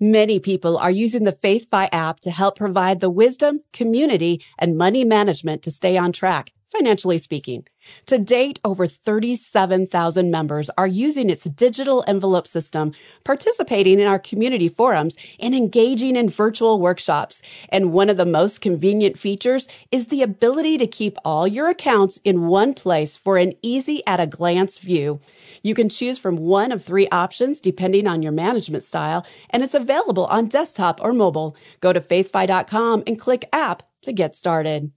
Many 0.00 0.38
people 0.38 0.78
are 0.78 0.92
using 0.92 1.24
the 1.24 1.32
FaithFi 1.32 1.88
app 1.90 2.20
to 2.20 2.30
help 2.30 2.56
provide 2.56 3.00
the 3.00 3.10
wisdom, 3.10 3.62
community, 3.72 4.40
and 4.56 4.78
money 4.78 5.04
management 5.04 5.60
to 5.62 5.72
stay 5.72 5.96
on 5.96 6.12
track, 6.12 6.52
financially 6.70 7.18
speaking. 7.18 7.64
To 8.06 8.18
date, 8.18 8.58
over 8.64 8.86
37,000 8.86 10.30
members 10.30 10.70
are 10.76 10.86
using 10.86 11.30
its 11.30 11.44
digital 11.44 12.04
envelope 12.06 12.46
system, 12.46 12.92
participating 13.24 13.98
in 13.98 14.06
our 14.06 14.18
community 14.18 14.68
forums, 14.68 15.16
and 15.40 15.54
engaging 15.54 16.16
in 16.16 16.28
virtual 16.28 16.80
workshops. 16.80 17.40
And 17.70 17.92
one 17.92 18.10
of 18.10 18.16
the 18.16 18.26
most 18.26 18.60
convenient 18.60 19.18
features 19.18 19.68
is 19.90 20.08
the 20.08 20.22
ability 20.22 20.78
to 20.78 20.86
keep 20.86 21.16
all 21.24 21.46
your 21.46 21.68
accounts 21.68 22.18
in 22.24 22.46
one 22.46 22.74
place 22.74 23.16
for 23.16 23.38
an 23.38 23.54
easy 23.62 24.02
at 24.06 24.20
a 24.20 24.26
glance 24.26 24.78
view. 24.78 25.20
You 25.62 25.74
can 25.74 25.88
choose 25.88 26.18
from 26.18 26.36
one 26.36 26.72
of 26.72 26.84
three 26.84 27.08
options 27.08 27.60
depending 27.60 28.06
on 28.06 28.22
your 28.22 28.32
management 28.32 28.84
style, 28.84 29.26
and 29.50 29.62
it's 29.62 29.74
available 29.74 30.26
on 30.26 30.46
desktop 30.46 31.00
or 31.02 31.12
mobile. 31.12 31.56
Go 31.80 31.92
to 31.92 32.00
faithfi.com 32.00 33.04
and 33.06 33.18
click 33.18 33.48
app 33.52 33.82
to 34.02 34.12
get 34.12 34.36
started. 34.36 34.92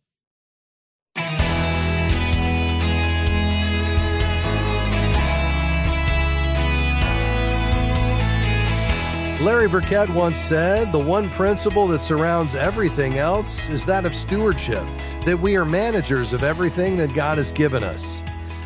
Larry 9.42 9.68
Burkett 9.68 10.08
once 10.12 10.38
said, 10.38 10.92
The 10.92 11.00
one 11.00 11.28
principle 11.32 11.88
that 11.88 12.04
surrounds 12.04 12.54
everything 12.54 13.18
else 13.18 13.68
is 13.70 13.84
that 13.88 14.06
of 14.06 14.14
stewardship, 14.14 14.86
that 15.26 15.40
we 15.40 15.56
are 15.56 15.66
managers 15.66 16.32
of 16.32 16.44
everything 16.44 16.96
that 16.98 17.16
God 17.16 17.40
has 17.40 17.52
given 17.52 17.84
us. 17.84 18.22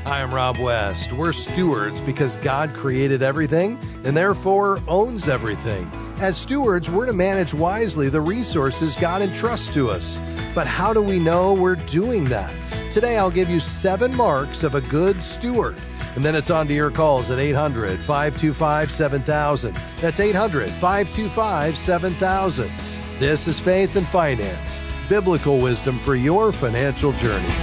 I 0.05 0.20
am 0.20 0.34
Rob 0.34 0.57
West. 0.57 1.13
We're 1.13 1.31
stewards 1.31 2.01
because 2.01 2.35
God 2.35 2.73
created 2.73 3.21
everything 3.21 3.79
and 4.03 4.17
therefore 4.17 4.81
owns 4.85 5.29
everything. 5.29 5.89
As 6.20 6.35
stewards, 6.35 6.91
we're 6.91 7.05
to 7.05 7.13
manage 7.13 7.53
wisely 7.53 8.09
the 8.09 8.20
resources 8.20 8.98
God 8.98 9.21
entrusts 9.21 9.73
to 9.76 9.89
us. 9.89 10.20
But 10.54 10.67
how 10.67 10.93
do 10.93 11.01
we 11.01 11.20
know 11.20 11.54
we're 11.54 11.76
doing 11.76 12.26
that? 12.26 12.54
Today, 12.91 13.17
I'll 13.17 13.32
give 13.32 13.49
you 13.49 13.62
seven 13.62 14.13
marks 14.13 14.62
of 14.63 14.76
a 14.76 14.82
good 14.82 15.23
steward. 15.23 15.82
And 16.16 16.24
then 16.24 16.35
it's 16.35 16.49
on 16.49 16.68
to 16.68 16.74
your 16.74 16.91
calls 16.91 17.30
at 17.30 17.40
800 17.40 17.99
525 17.99 18.91
7000. 18.91 19.77
That's 19.99 20.20
800 20.20 20.70
525 20.70 21.77
7000. 21.77 22.72
This 23.20 23.48
is 23.48 23.60
Faith 23.60 23.96
and 23.96 24.07
Finance, 24.07 24.80
biblical 25.10 25.60
wisdom 25.60 25.98
for 25.99 26.16
your 26.16 26.52
financial 26.52 27.12
journey. 27.13 27.54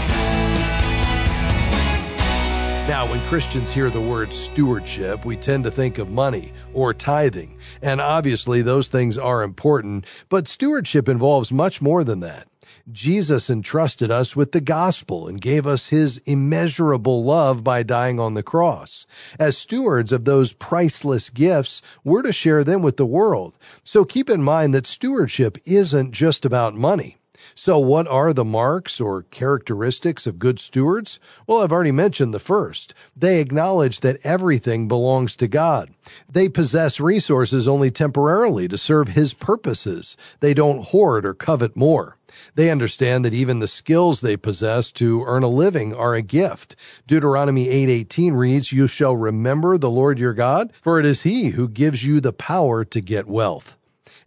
Now, 2.89 3.09
when 3.09 3.25
Christians 3.29 3.71
hear 3.71 3.91
the 3.91 4.01
word 4.01 4.35
stewardship, 4.35 5.25
we 5.25 5.37
tend 5.37 5.65
to 5.65 5.71
think 5.71 5.99
of 5.99 6.11
money 6.11 6.53
or 6.75 6.93
tithing. 6.93 7.57
And 7.81 8.01
obviously, 8.01 8.61
those 8.61 8.89
things 8.89 9.17
are 9.17 9.43
important, 9.43 10.05
but 10.29 10.49
stewardship 10.49 11.09
involves 11.09 11.53
much 11.53 11.81
more 11.81 12.03
than 12.03 12.21
that. 12.21 12.49
Jesus 12.91 13.49
entrusted 13.49 14.11
us 14.11 14.35
with 14.35 14.53
the 14.53 14.61
gospel 14.61 15.29
and 15.29 15.41
gave 15.41 15.67
us 15.67 15.89
his 15.89 16.19
immeasurable 16.27 17.25
love 17.25 17.63
by 17.63 17.83
dying 17.83 18.19
on 18.19 18.35
the 18.35 18.43
cross. 18.43 19.07
As 19.39 19.57
stewards 19.57 20.13
of 20.13 20.25
those 20.25 20.53
priceless 20.53 21.31
gifts, 21.31 21.83
we're 22.03 22.23
to 22.23 22.33
share 22.33 22.65
them 22.65 22.83
with 22.83 22.97
the 22.97 23.07
world. 23.07 23.57
So 23.85 24.05
keep 24.05 24.29
in 24.29 24.43
mind 24.43 24.75
that 24.75 24.87
stewardship 24.87 25.59
isn't 25.65 26.13
just 26.13 26.45
about 26.45 26.75
money. 26.75 27.19
So, 27.55 27.79
what 27.79 28.09
are 28.09 28.33
the 28.33 28.45
marks 28.45 29.01
or 29.01 29.23
characteristics 29.25 30.27
of 30.27 30.39
good 30.39 30.59
stewards? 30.59 31.19
Well, 31.47 31.63
I've 31.63 31.73
already 31.73 31.93
mentioned 31.93 32.33
the 32.33 32.39
first. 32.39 32.95
They 33.17 33.41
acknowledge 33.41 34.01
that 34.01 34.25
everything 34.25 34.89
belongs 34.89 35.37
to 35.37 35.49
God. 35.49 35.91
They 36.31 36.49
possess 36.49 37.01
resources 37.01 37.69
only 37.69 37.91
temporarily 37.91 38.69
to 38.69 38.79
serve 38.79 39.09
His 39.09 39.35
purposes. 39.35 40.17
They 40.41 40.55
don't 40.55 40.85
hoard 40.85 41.25
or 41.25 41.35
covet 41.35 41.77
more. 41.77 42.17
They 42.55 42.71
understand 42.71 43.25
that 43.25 43.35
even 43.35 43.59
the 43.59 43.67
skills 43.67 44.21
they 44.21 44.37
possess 44.37 44.91
to 44.93 45.25
earn 45.27 45.43
a 45.43 45.49
living 45.49 45.95
are 45.95 46.15
a 46.15 46.23
gift. 46.23 46.77
Deuteronomy 47.07 47.69
8:18 47.69 48.35
reads, 48.35 48.73
"You 48.73 48.87
shall 48.87 49.17
remember 49.17 49.77
the 49.77 49.91
Lord 49.91 50.19
your 50.19 50.33
God, 50.33 50.73
for 50.81 50.99
it 50.99 51.07
is 51.07 51.23
he 51.23 51.51
who 51.51 51.69
gives 51.69 52.05
you 52.05 52.21
the 52.21 52.33
power 52.33 52.85
to 52.85 53.01
get 53.01 53.29
wealth." 53.29 53.77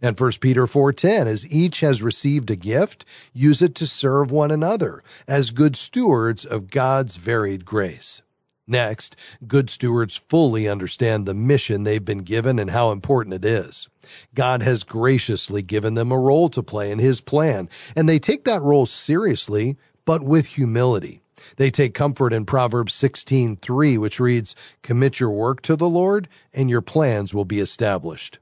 And 0.02 0.18
1 0.18 0.40
Peter 0.40 0.66
4:10 0.66 1.26
as 1.26 1.46
each 1.50 1.80
has 1.80 2.02
received 2.02 2.50
a 2.50 2.56
gift, 2.56 3.04
use 3.32 3.62
it 3.62 3.74
to 3.76 3.86
serve 3.86 4.30
one 4.30 4.50
another 4.50 5.02
as 5.26 5.50
good 5.50 5.76
stewards 5.76 6.44
of 6.44 6.70
God's 6.70 7.16
varied 7.16 7.64
grace. 7.64 8.22
Next, 8.68 9.14
good 9.46 9.70
stewards 9.70 10.16
fully 10.28 10.68
understand 10.68 11.24
the 11.24 11.34
mission 11.34 11.84
they've 11.84 12.04
been 12.04 12.24
given 12.24 12.58
and 12.58 12.70
how 12.70 12.90
important 12.90 13.34
it 13.34 13.44
is. 13.44 13.88
God 14.34 14.62
has 14.62 14.82
graciously 14.82 15.62
given 15.62 15.94
them 15.94 16.10
a 16.10 16.18
role 16.18 16.48
to 16.48 16.64
play 16.64 16.90
in 16.90 16.98
His 16.98 17.20
plan, 17.20 17.68
and 17.94 18.08
they 18.08 18.18
take 18.18 18.44
that 18.44 18.62
role 18.62 18.86
seriously, 18.86 19.76
but 20.04 20.22
with 20.22 20.46
humility. 20.46 21.20
They 21.58 21.70
take 21.70 21.94
comfort 21.94 22.32
in 22.32 22.44
Proverbs 22.44 22.92
16:3, 22.92 23.96
which 23.96 24.18
reads, 24.18 24.56
"Commit 24.82 25.20
your 25.20 25.30
work 25.30 25.62
to 25.62 25.76
the 25.76 25.88
Lord, 25.88 26.28
and 26.52 26.68
your 26.68 26.82
plans 26.82 27.32
will 27.32 27.44
be 27.44 27.60
established." 27.60 28.40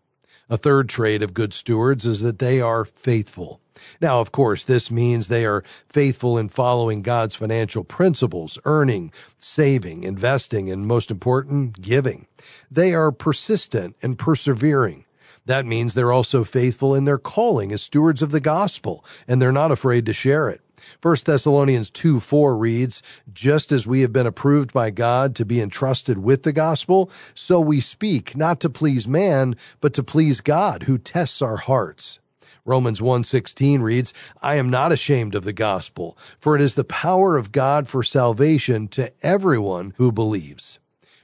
A 0.51 0.59
third 0.59 0.89
trait 0.89 1.23
of 1.23 1.35
good 1.35 1.55
stewards 1.55 2.07
is 2.07 2.21
that 2.21 2.39
they 2.39 2.61
are 2.61 2.85
faithful. 2.85 3.61
Now, 4.01 4.21
of 4.21 4.33
course, 4.33 4.65
this 4.65 4.91
means 4.91 5.29
they 5.29 5.45
are 5.45 5.65
faithful 5.89 6.39
in 6.39 6.49
following 6.49 7.03
God's 7.03 7.35
financial 7.35 7.85
principles, 7.85 8.59
earning, 8.65 9.13
saving, 9.39 10.05
investing, 10.05 10.71
and 10.71 10.87
most 10.87 11.11
important, 11.11 11.81
giving. 11.81 12.27
They 12.71 12.95
are 12.95 13.13
persistent 13.13 13.97
and 14.03 14.19
persevering. 14.19 15.05
That 15.47 15.67
means 15.67 15.93
they're 15.93 16.13
also 16.13 16.45
faithful 16.45 16.95
in 16.95 17.05
their 17.05 17.19
calling 17.19 17.73
as 17.73 17.83
stewards 17.83 18.23
of 18.23 18.31
the 18.31 18.41
gospel, 18.41 19.05
and 19.29 19.41
they're 19.41 19.53
not 19.53 19.73
afraid 19.73 20.07
to 20.07 20.13
share 20.13 20.49
it. 20.49 20.63
1 21.03 21.17
Thessalonians 21.25 21.91
2 21.91 22.21
4 22.21 22.57
reads, 22.57 23.03
Just 23.33 23.73
as 23.73 23.87
we 23.87 24.01
have 24.01 24.13
been 24.13 24.27
approved 24.27 24.73
by 24.73 24.91
God 24.91 25.35
to 25.37 25.45
be 25.45 25.61
entrusted 25.61 26.19
with 26.19 26.43
the 26.43 26.53
gospel, 26.53 27.11
so 27.35 27.61
we 27.61 27.81
speak, 27.81 28.37
not 28.37 28.61
to 28.61 28.71
please 28.71 29.07
man, 29.07 29.57
but 29.81 29.95
to 29.95 30.03
please 30.03 30.41
God, 30.41 30.85
who 30.85 30.99
tests 30.99 31.43
our 31.43 31.57
hearts. 31.57 32.19
Romans 32.67 33.01
1:16 33.01 33.83
reads, 33.83 34.15
I 34.41 34.55
am 34.55 34.71
not 34.71 34.91
ashamed 34.91 35.35
of 35.35 35.45
the 35.45 35.53
gospel, 35.53 36.17
for 36.41 36.57
it 36.57 36.63
is 36.63 36.75
the 36.75 36.85
power 36.85 37.37
of 37.37 37.53
God 37.53 37.89
for 37.89 38.03
salvation 38.03 38.89
to 38.89 39.13
everyone 39.23 39.93
who 39.99 40.11
believes. 40.11 40.79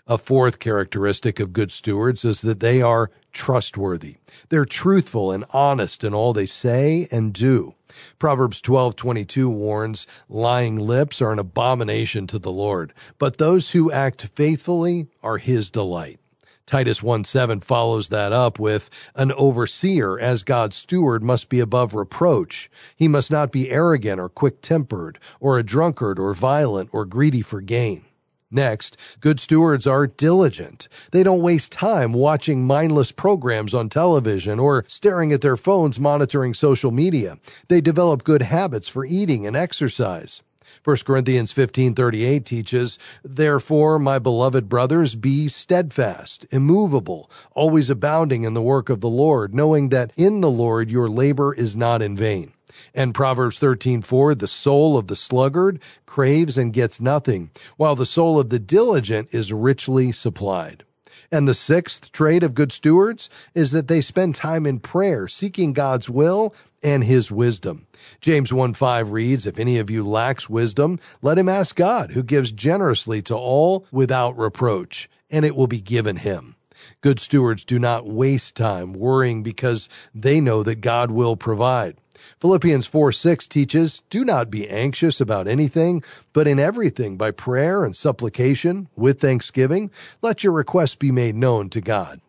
A 0.06 0.18
fourth 0.18 0.58
characteristic 0.58 1.40
of 1.40 1.52
good 1.52 1.72
stewards 1.72 2.24
is 2.24 2.42
that 2.42 2.60
they 2.60 2.82
are 2.82 3.10
trustworthy. 3.32 4.16
They're 4.48 4.64
truthful 4.64 5.32
and 5.32 5.44
honest 5.50 6.04
in 6.04 6.14
all 6.14 6.32
they 6.32 6.46
say 6.46 7.08
and 7.10 7.32
do. 7.32 7.74
Proverbs 8.18 8.60
12:22 8.60 9.48
warns, 9.48 10.06
lying 10.28 10.76
lips 10.76 11.20
are 11.20 11.32
an 11.32 11.38
abomination 11.38 12.26
to 12.28 12.38
the 12.38 12.52
Lord, 12.52 12.92
but 13.18 13.38
those 13.38 13.70
who 13.70 13.90
act 13.90 14.22
faithfully 14.34 15.08
are 15.22 15.38
his 15.38 15.70
delight. 15.70 16.18
Titus 16.66 17.02
1 17.02 17.24
7 17.24 17.58
follows 17.60 18.10
that 18.10 18.32
up 18.32 18.60
with 18.60 18.90
an 19.16 19.32
overseer 19.32 20.16
as 20.20 20.44
God's 20.44 20.76
steward 20.76 21.20
must 21.20 21.48
be 21.48 21.58
above 21.58 21.94
reproach. 21.94 22.70
He 22.94 23.08
must 23.08 23.28
not 23.28 23.50
be 23.50 23.70
arrogant 23.70 24.20
or 24.20 24.28
quick-tempered 24.28 25.18
or 25.40 25.58
a 25.58 25.64
drunkard 25.64 26.20
or 26.20 26.32
violent 26.32 26.90
or 26.92 27.04
greedy 27.04 27.42
for 27.42 27.60
gain. 27.60 28.04
Next, 28.52 28.96
good 29.20 29.38
stewards 29.38 29.86
are 29.86 30.08
diligent. 30.08 30.88
They 31.12 31.22
don't 31.22 31.40
waste 31.40 31.70
time 31.70 32.12
watching 32.12 32.66
mindless 32.66 33.12
programs 33.12 33.74
on 33.74 33.88
television 33.88 34.58
or 34.58 34.84
staring 34.88 35.32
at 35.32 35.40
their 35.40 35.56
phones 35.56 36.00
monitoring 36.00 36.54
social 36.54 36.90
media. 36.90 37.38
They 37.68 37.80
develop 37.80 38.24
good 38.24 38.42
habits 38.42 38.88
for 38.88 39.04
eating 39.04 39.46
and 39.46 39.56
exercise. 39.56 40.42
1 40.82 41.04
Corinthians 41.04 41.52
15:38 41.52 42.44
teaches, 42.44 42.98
"Therefore, 43.22 44.00
my 44.00 44.18
beloved 44.18 44.68
brothers, 44.68 45.14
be 45.14 45.48
steadfast, 45.48 46.44
immovable, 46.50 47.30
always 47.54 47.88
abounding 47.88 48.42
in 48.42 48.54
the 48.54 48.62
work 48.62 48.88
of 48.88 49.00
the 49.00 49.08
Lord, 49.08 49.54
knowing 49.54 49.90
that 49.90 50.12
in 50.16 50.40
the 50.40 50.50
Lord 50.50 50.90
your 50.90 51.08
labor 51.08 51.52
is 51.54 51.76
not 51.76 52.02
in 52.02 52.16
vain." 52.16 52.52
And 52.94 53.14
Proverbs 53.14 53.58
13:4, 53.58 54.34
the 54.34 54.46
soul 54.46 54.96
of 54.96 55.06
the 55.06 55.16
sluggard 55.16 55.80
craves 56.06 56.56
and 56.58 56.72
gets 56.72 57.00
nothing, 57.00 57.50
while 57.76 57.96
the 57.96 58.06
soul 58.06 58.38
of 58.38 58.50
the 58.50 58.58
diligent 58.58 59.28
is 59.32 59.52
richly 59.52 60.12
supplied. 60.12 60.84
And 61.32 61.46
the 61.46 61.54
sixth 61.54 62.10
trait 62.12 62.42
of 62.42 62.54
good 62.54 62.72
stewards 62.72 63.28
is 63.54 63.70
that 63.70 63.88
they 63.88 64.00
spend 64.00 64.34
time 64.34 64.66
in 64.66 64.80
prayer, 64.80 65.28
seeking 65.28 65.72
God's 65.72 66.08
will 66.08 66.54
and 66.82 67.04
his 67.04 67.30
wisdom. 67.30 67.86
James 68.20 68.52
1 68.52 68.74
5 68.74 69.10
reads, 69.10 69.46
If 69.46 69.58
any 69.58 69.78
of 69.78 69.90
you 69.90 70.06
lacks 70.06 70.48
wisdom, 70.48 70.98
let 71.22 71.38
him 71.38 71.48
ask 71.48 71.76
God, 71.76 72.12
who 72.12 72.22
gives 72.22 72.52
generously 72.52 73.22
to 73.22 73.36
all 73.36 73.86
without 73.92 74.36
reproach, 74.38 75.08
and 75.30 75.44
it 75.44 75.54
will 75.54 75.66
be 75.66 75.80
given 75.80 76.16
him. 76.16 76.56
Good 77.00 77.20
stewards 77.20 77.64
do 77.64 77.78
not 77.78 78.06
waste 78.06 78.56
time 78.56 78.92
worrying 78.92 79.42
because 79.42 79.88
they 80.14 80.40
know 80.40 80.62
that 80.62 80.80
God 80.80 81.10
will 81.10 81.36
provide. 81.36 81.96
Philippians 82.38 82.86
4 82.86 83.12
6 83.12 83.48
teaches, 83.48 84.02
Do 84.10 84.24
not 84.24 84.50
be 84.50 84.68
anxious 84.68 85.20
about 85.20 85.48
anything, 85.48 86.02
but 86.32 86.46
in 86.46 86.58
everything 86.58 87.16
by 87.16 87.30
prayer 87.30 87.84
and 87.84 87.96
supplication, 87.96 88.88
with 88.96 89.20
thanksgiving, 89.20 89.90
let 90.22 90.44
your 90.44 90.52
requests 90.52 90.96
be 90.96 91.10
made 91.10 91.34
known 91.34 91.70
to 91.70 91.80
God. 91.80 92.20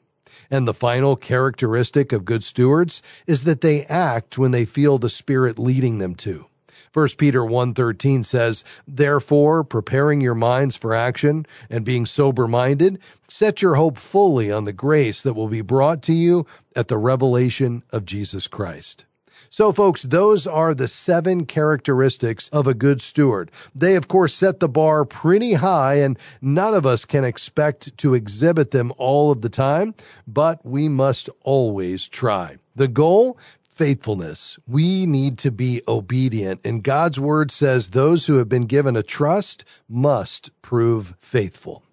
And 0.50 0.68
the 0.68 0.74
final 0.74 1.16
characteristic 1.16 2.12
of 2.12 2.26
good 2.26 2.44
stewards 2.44 3.02
is 3.26 3.46
that 3.46 3.62
they 3.62 3.86
act 3.86 4.38
when 4.38 4.52
they 4.52 4.66
feel 4.66 4.98
the 4.98 5.10
Spirit 5.10 5.58
leading 5.58 6.00
them 6.00 6.16
to. 6.16 6.48
1 6.94 7.18
Peter 7.18 7.46
1:13 7.46 8.24
says, 8.24 8.64
"Therefore, 8.86 9.64
preparing 9.64 10.20
your 10.20 10.36
minds 10.36 10.76
for 10.76 10.94
action 10.94 11.46
and 11.70 11.86
being 11.86 12.06
sober-minded, 12.06 13.00
set 13.30 13.62
your 13.62 13.76
hope 13.76 13.98
fully 13.98 14.52
on 14.52 14.66
the 14.66 14.74
grace 14.74 15.24
that 15.24 15.34
will 15.34 15.48
be 15.48 15.62
brought 15.62 16.02
to 16.04 16.14
you 16.14 16.46
at 16.76 16.90
the 16.90 16.98
revelation 16.98 17.84
of 17.92 18.06
Jesus 18.06 18.48
Christ." 18.48 19.06
So, 19.54 19.74
folks, 19.74 20.04
those 20.04 20.48
are 20.48 20.74
the 20.74 20.88
seven 20.88 21.46
characteristics 21.46 22.48
of 22.54 22.68
a 22.68 22.74
good 22.74 23.02
steward. 23.02 23.52
They, 23.76 23.96
of 23.96 24.08
course, 24.08 24.34
set 24.34 24.62
the 24.62 24.70
bar 24.70 25.04
pretty 25.04 25.54
high, 25.54 25.96
and 25.96 26.18
none 26.42 26.74
of 26.74 26.86
us 26.86 27.04
can 27.04 27.26
expect 27.26 27.98
to 27.98 28.14
exhibit 28.14 28.72
them 28.72 28.94
all 28.98 29.30
of 29.30 29.42
the 29.42 29.50
time, 29.50 29.94
but 30.26 30.66
we 30.66 30.88
must 30.88 31.30
always 31.44 32.08
try. 32.08 32.58
The 32.78 32.88
goal? 32.88 33.38
Faithfulness. 33.72 34.58
We 34.68 35.06
need 35.06 35.38
to 35.40 35.52
be 35.52 35.82
obedient. 35.88 36.62
And 36.64 36.84
God's 36.84 37.20
word 37.20 37.52
says 37.52 37.90
those 37.90 38.26
who 38.26 38.36
have 38.36 38.50
been 38.50 38.66
given 38.66 38.96
a 38.96 39.04
trust 39.04 39.64
must 39.90 40.52
prove 40.62 41.16
faithful. 41.18 41.84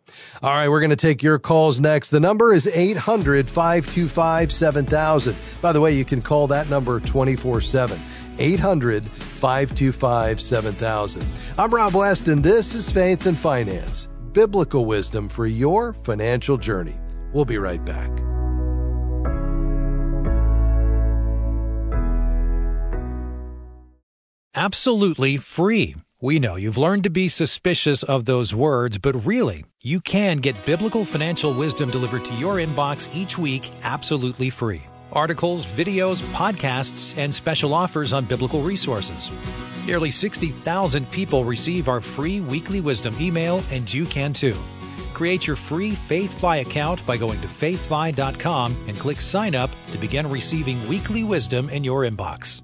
All 0.43 0.51
right, 0.51 0.69
we're 0.69 0.81
going 0.81 0.91
to 0.91 0.97
take 0.97 1.23
your 1.23 1.39
calls 1.39 1.81
next. 1.81 2.11
The 2.11 2.21
number 2.21 2.53
is 2.53 2.67
800 2.67 3.49
525 3.49 4.53
7000. 4.53 5.37
By 5.61 5.73
the 5.73 5.81
way, 5.81 5.95
you 5.95 6.05
can 6.05 6.23
call 6.23 6.47
that 6.49 6.69
number 6.69 7.01
24 7.01 7.61
7. 7.61 7.99
800 8.39 9.05
525 9.05 10.41
7000. 10.41 11.27
I'm 11.59 11.73
Rob 11.73 11.95
West, 11.95 12.29
and 12.29 12.43
this 12.43 12.75
is 12.75 12.91
Faith 12.91 13.27
and 13.27 13.39
Finance 13.39 14.09
biblical 14.39 14.85
wisdom 14.87 15.29
for 15.29 15.47
your 15.47 15.95
financial 16.05 16.57
journey. 16.57 16.97
We'll 17.33 17.45
be 17.45 17.59
right 17.59 17.85
back. 17.85 18.28
Absolutely 24.59 25.37
free. 25.37 25.95
We 26.21 26.41
know 26.41 26.57
you've 26.57 26.85
learned 26.87 27.05
to 27.05 27.11
be 27.11 27.29
suspicious 27.29 28.03
of 28.03 28.25
those 28.25 28.53
words, 28.53 28.99
but 28.99 29.25
really, 29.25 29.65
you 29.85 30.01
can 30.01 30.39
get 30.39 30.67
biblical 30.67 31.05
financial 31.05 31.55
wisdom 31.55 31.91
delivered 31.91 32.25
to 32.25 32.35
your 32.35 32.57
inbox 32.57 33.09
each 33.15 33.39
week 33.39 33.71
absolutely 33.83 34.51
free. 34.51 34.83
Articles, 35.13 35.65
videos, 35.65 36.21
podcasts, 36.33 37.17
and 37.17 37.33
special 37.33 37.73
offers 37.73 38.13
on 38.13 38.25
biblical 38.25 38.61
resources. 38.61 39.31
Nearly 39.87 40.11
60,000 40.11 41.09
people 41.13 41.45
receive 41.45 41.89
our 41.89 42.01
free 42.01 42.41
weekly 42.41 42.81
wisdom 42.81 43.15
email, 43.21 43.63
and 43.71 43.91
you 43.93 44.07
can 44.07 44.33
too. 44.33 44.57
Create 45.15 45.47
your 45.47 45.57
free 45.57 45.93
FaithFi 45.93 46.63
account 46.63 47.07
by 47.07 47.17
going 47.17 47.41
to 47.43 47.47
faithfi.com 47.47 48.77
and 48.89 48.99
click 48.99 49.21
sign 49.21 49.55
up 49.55 49.71
to 49.93 49.99
begin 49.99 50.29
receiving 50.29 50.87
weekly 50.89 51.23
wisdom 51.23 51.71
in 51.71 51.85
your 51.85 52.03
inbox. 52.03 52.61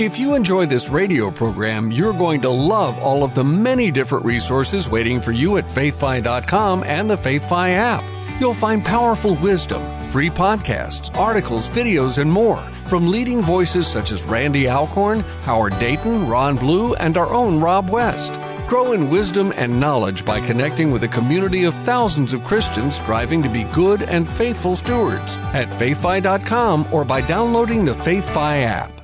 If 0.00 0.18
you 0.18 0.34
enjoy 0.34 0.64
this 0.64 0.88
radio 0.88 1.30
program, 1.30 1.92
you're 1.92 2.14
going 2.14 2.40
to 2.40 2.48
love 2.48 2.98
all 3.00 3.22
of 3.22 3.34
the 3.34 3.44
many 3.44 3.90
different 3.90 4.24
resources 4.24 4.88
waiting 4.88 5.20
for 5.20 5.30
you 5.30 5.58
at 5.58 5.66
faithfi.com 5.66 6.84
and 6.84 7.10
the 7.10 7.18
FaithFi 7.18 7.72
app. 7.72 8.02
You'll 8.40 8.54
find 8.54 8.82
powerful 8.82 9.34
wisdom, 9.34 9.82
free 10.08 10.30
podcasts, 10.30 11.14
articles, 11.18 11.68
videos, 11.68 12.16
and 12.16 12.32
more 12.32 12.56
from 12.86 13.10
leading 13.10 13.42
voices 13.42 13.86
such 13.86 14.10
as 14.10 14.22
Randy 14.22 14.70
Alcorn, 14.70 15.20
Howard 15.42 15.78
Dayton, 15.78 16.26
Ron 16.26 16.56
Blue, 16.56 16.94
and 16.94 17.18
our 17.18 17.28
own 17.34 17.60
Rob 17.60 17.90
West. 17.90 18.32
Grow 18.68 18.92
in 18.92 19.10
wisdom 19.10 19.52
and 19.54 19.78
knowledge 19.78 20.24
by 20.24 20.40
connecting 20.46 20.90
with 20.90 21.04
a 21.04 21.08
community 21.08 21.64
of 21.64 21.74
thousands 21.84 22.32
of 22.32 22.42
Christians 22.42 22.96
striving 22.96 23.42
to 23.42 23.50
be 23.50 23.64
good 23.74 24.04
and 24.04 24.26
faithful 24.26 24.76
stewards 24.76 25.36
at 25.52 25.68
faithfi.com 25.68 26.86
or 26.90 27.04
by 27.04 27.20
downloading 27.20 27.84
the 27.84 27.92
FaithFi 27.92 28.62
app. 28.62 28.99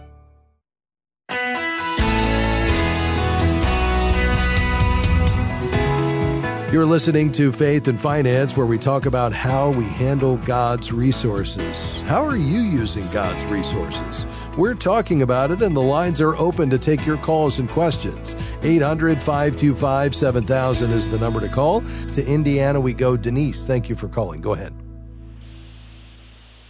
You're 6.73 6.85
listening 6.85 7.31
to 7.33 7.53
Faith 7.53 7.87
and 7.87 7.99
Finance, 7.99 8.57
where 8.57 8.67
we 8.67 8.77
talk 8.77 9.07
about 9.07 9.33
how 9.33 9.71
we 9.71 9.85
handle 9.85 10.37
God's 10.39 10.93
resources. 10.93 12.01
How 12.01 12.27
are 12.27 12.37
you 12.37 12.61
using 12.61 13.09
God's 13.13 13.45
resources? 13.45 14.27
We're 14.59 14.75
talking 14.75 15.23
about 15.23 15.53
it, 15.53 15.63
and 15.63 15.77
the 15.77 15.81
lines 15.81 16.21
are 16.21 16.35
open 16.35 16.69
to 16.71 16.79
take 16.79 17.07
your 17.07 17.19
calls 17.19 17.61
and 17.61 17.69
questions. 17.69 18.35
800 18.65 19.19
525 19.19 20.17
7000 20.17 20.91
is 20.91 21.09
the 21.09 21.19
number 21.19 21.39
to 21.39 21.49
call. 21.49 21.83
To 22.11 22.27
Indiana, 22.27 22.81
we 22.81 22.95
go. 22.95 23.17
Denise, 23.17 23.65
thank 23.65 23.89
you 23.89 23.95
for 23.95 24.09
calling. 24.09 24.41
Go 24.41 24.55
ahead. 24.55 24.75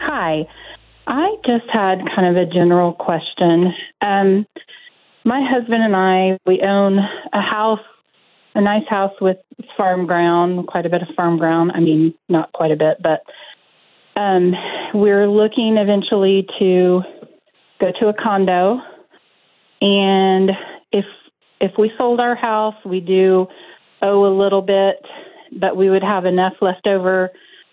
Hi. 0.00 0.46
I 1.06 1.37
just 1.46 1.70
had 1.72 2.00
kind 2.14 2.37
of 2.37 2.37
a 2.37 2.44
general 2.44 2.93
question. 2.93 3.72
Um, 4.02 4.46
my 5.25 5.40
husband 5.43 5.82
and 5.82 5.96
I, 5.96 6.38
we 6.44 6.60
own 6.60 6.98
a 7.32 7.40
house 7.40 7.81
a 8.56 8.61
nice 8.62 8.88
house 8.88 9.12
with 9.20 9.37
farm 9.76 10.06
ground, 10.06 10.67
quite 10.67 10.87
a 10.87 10.88
bit 10.88 11.03
of 11.03 11.08
farm 11.14 11.38
ground. 11.38 11.73
I 11.75 11.81
mean, 11.81 12.14
not 12.29 12.53
quite 12.53 12.70
a 12.70 12.76
bit, 12.76 12.97
but 13.03 13.20
um, 14.19 14.55
we're 14.94 15.29
looking 15.29 15.76
eventually 15.76 16.47
to 16.58 17.03
go 17.79 17.93
to 18.00 18.08
a 18.08 18.14
condo. 18.14 18.81
And 19.82 20.50
if 20.91 21.05
if 21.61 21.73
we 21.79 21.93
sold 21.99 22.19
our 22.19 22.35
house, 22.35 22.75
we 22.85 23.00
do 23.00 23.47
owe 24.00 24.26
a 24.26 24.35
little 24.35 24.62
bit, 24.62 24.97
but 25.53 25.76
we 25.76 25.91
would 25.91 26.03
have 26.03 26.25
enough 26.25 26.55
left 26.62 26.87
over 26.87 27.31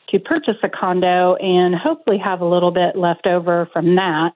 to 0.09 0.19
purchase 0.19 0.57
a 0.63 0.69
condo 0.69 1.35
and 1.35 1.75
hopefully 1.75 2.17
have 2.17 2.41
a 2.41 2.45
little 2.45 2.71
bit 2.71 2.97
left 2.97 3.25
over 3.25 3.69
from 3.71 3.95
that. 3.95 4.31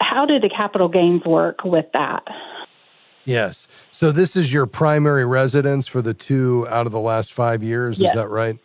How 0.00 0.26
do 0.26 0.40
the 0.40 0.50
capital 0.50 0.88
gains 0.88 1.24
work 1.24 1.64
with 1.64 1.86
that? 1.92 2.24
Yes. 3.24 3.68
So 3.90 4.12
this 4.12 4.36
is 4.36 4.52
your 4.52 4.66
primary 4.66 5.24
residence 5.24 5.86
for 5.86 6.02
the 6.02 6.14
two 6.14 6.66
out 6.68 6.86
of 6.86 6.92
the 6.92 7.00
last 7.00 7.32
five 7.32 7.62
years. 7.62 7.98
Yes. 7.98 8.10
Is 8.10 8.14
that 8.16 8.28
right? 8.28 8.58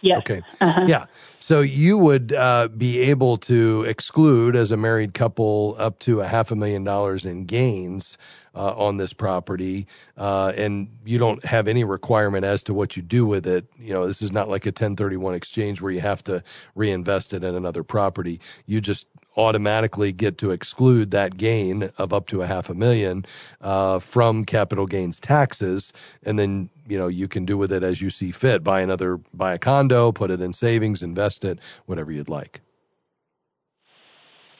Yes. 0.00 0.18
Okay. 0.20 0.42
Uh-huh. 0.60 0.86
Yeah. 0.88 1.06
So 1.42 1.62
you 1.62 1.96
would 1.96 2.34
uh, 2.34 2.68
be 2.68 2.98
able 2.98 3.38
to 3.38 3.82
exclude, 3.84 4.54
as 4.54 4.70
a 4.70 4.76
married 4.76 5.14
couple, 5.14 5.74
up 5.78 5.98
to 6.00 6.20
a 6.20 6.28
half 6.28 6.50
a 6.50 6.56
million 6.56 6.84
dollars 6.84 7.24
in 7.24 7.46
gains 7.46 8.18
uh, 8.54 8.74
on 8.74 8.98
this 8.98 9.14
property, 9.14 9.86
uh, 10.18 10.52
and 10.54 10.88
you 11.04 11.16
don't 11.18 11.42
have 11.44 11.66
any 11.66 11.82
requirement 11.82 12.44
as 12.44 12.62
to 12.64 12.74
what 12.74 12.94
you 12.94 13.02
do 13.02 13.24
with 13.24 13.46
it. 13.46 13.64
You 13.78 13.94
know, 13.94 14.06
this 14.06 14.20
is 14.20 14.32
not 14.32 14.48
like 14.50 14.66
a 14.66 14.68
1031 14.70 15.34
exchange 15.34 15.80
where 15.80 15.92
you 15.92 16.00
have 16.00 16.22
to 16.24 16.42
reinvest 16.74 17.32
it 17.32 17.42
in 17.42 17.54
another 17.54 17.84
property. 17.84 18.38
You 18.66 18.80
just 18.80 19.06
automatically 19.36 20.12
get 20.12 20.36
to 20.38 20.50
exclude 20.50 21.12
that 21.12 21.36
gain 21.36 21.90
of 21.96 22.12
up 22.12 22.26
to 22.26 22.42
a 22.42 22.46
half 22.46 22.68
a 22.68 22.74
million 22.74 23.24
uh, 23.60 23.98
from 24.00 24.44
capital 24.44 24.86
gains 24.86 25.20
taxes, 25.20 25.92
and 26.24 26.38
then 26.38 26.68
you 26.88 26.98
know 26.98 27.06
you 27.06 27.28
can 27.28 27.44
do 27.44 27.56
with 27.56 27.70
it 27.72 27.84
as 27.84 28.02
you 28.02 28.10
see 28.10 28.32
fit. 28.32 28.64
Buy 28.64 28.80
another, 28.80 29.18
buy 29.32 29.54
a 29.54 29.58
condo, 29.58 30.10
put 30.10 30.30
it 30.32 30.40
in 30.40 30.52
savings, 30.52 31.02
invest 31.02 31.29
it, 31.38 31.58
whatever 31.86 32.12
you'd 32.12 32.28
like. 32.28 32.60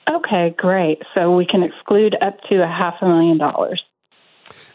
Okay, 0.09 0.55
great. 0.57 1.03
So 1.15 1.35
we 1.35 1.47
can 1.47 1.63
exclude 1.63 2.17
up 2.21 2.39
to 2.51 2.63
a 2.63 2.67
half 2.67 2.95
a 3.01 3.07
million 3.07 3.39
dollars. 3.39 3.83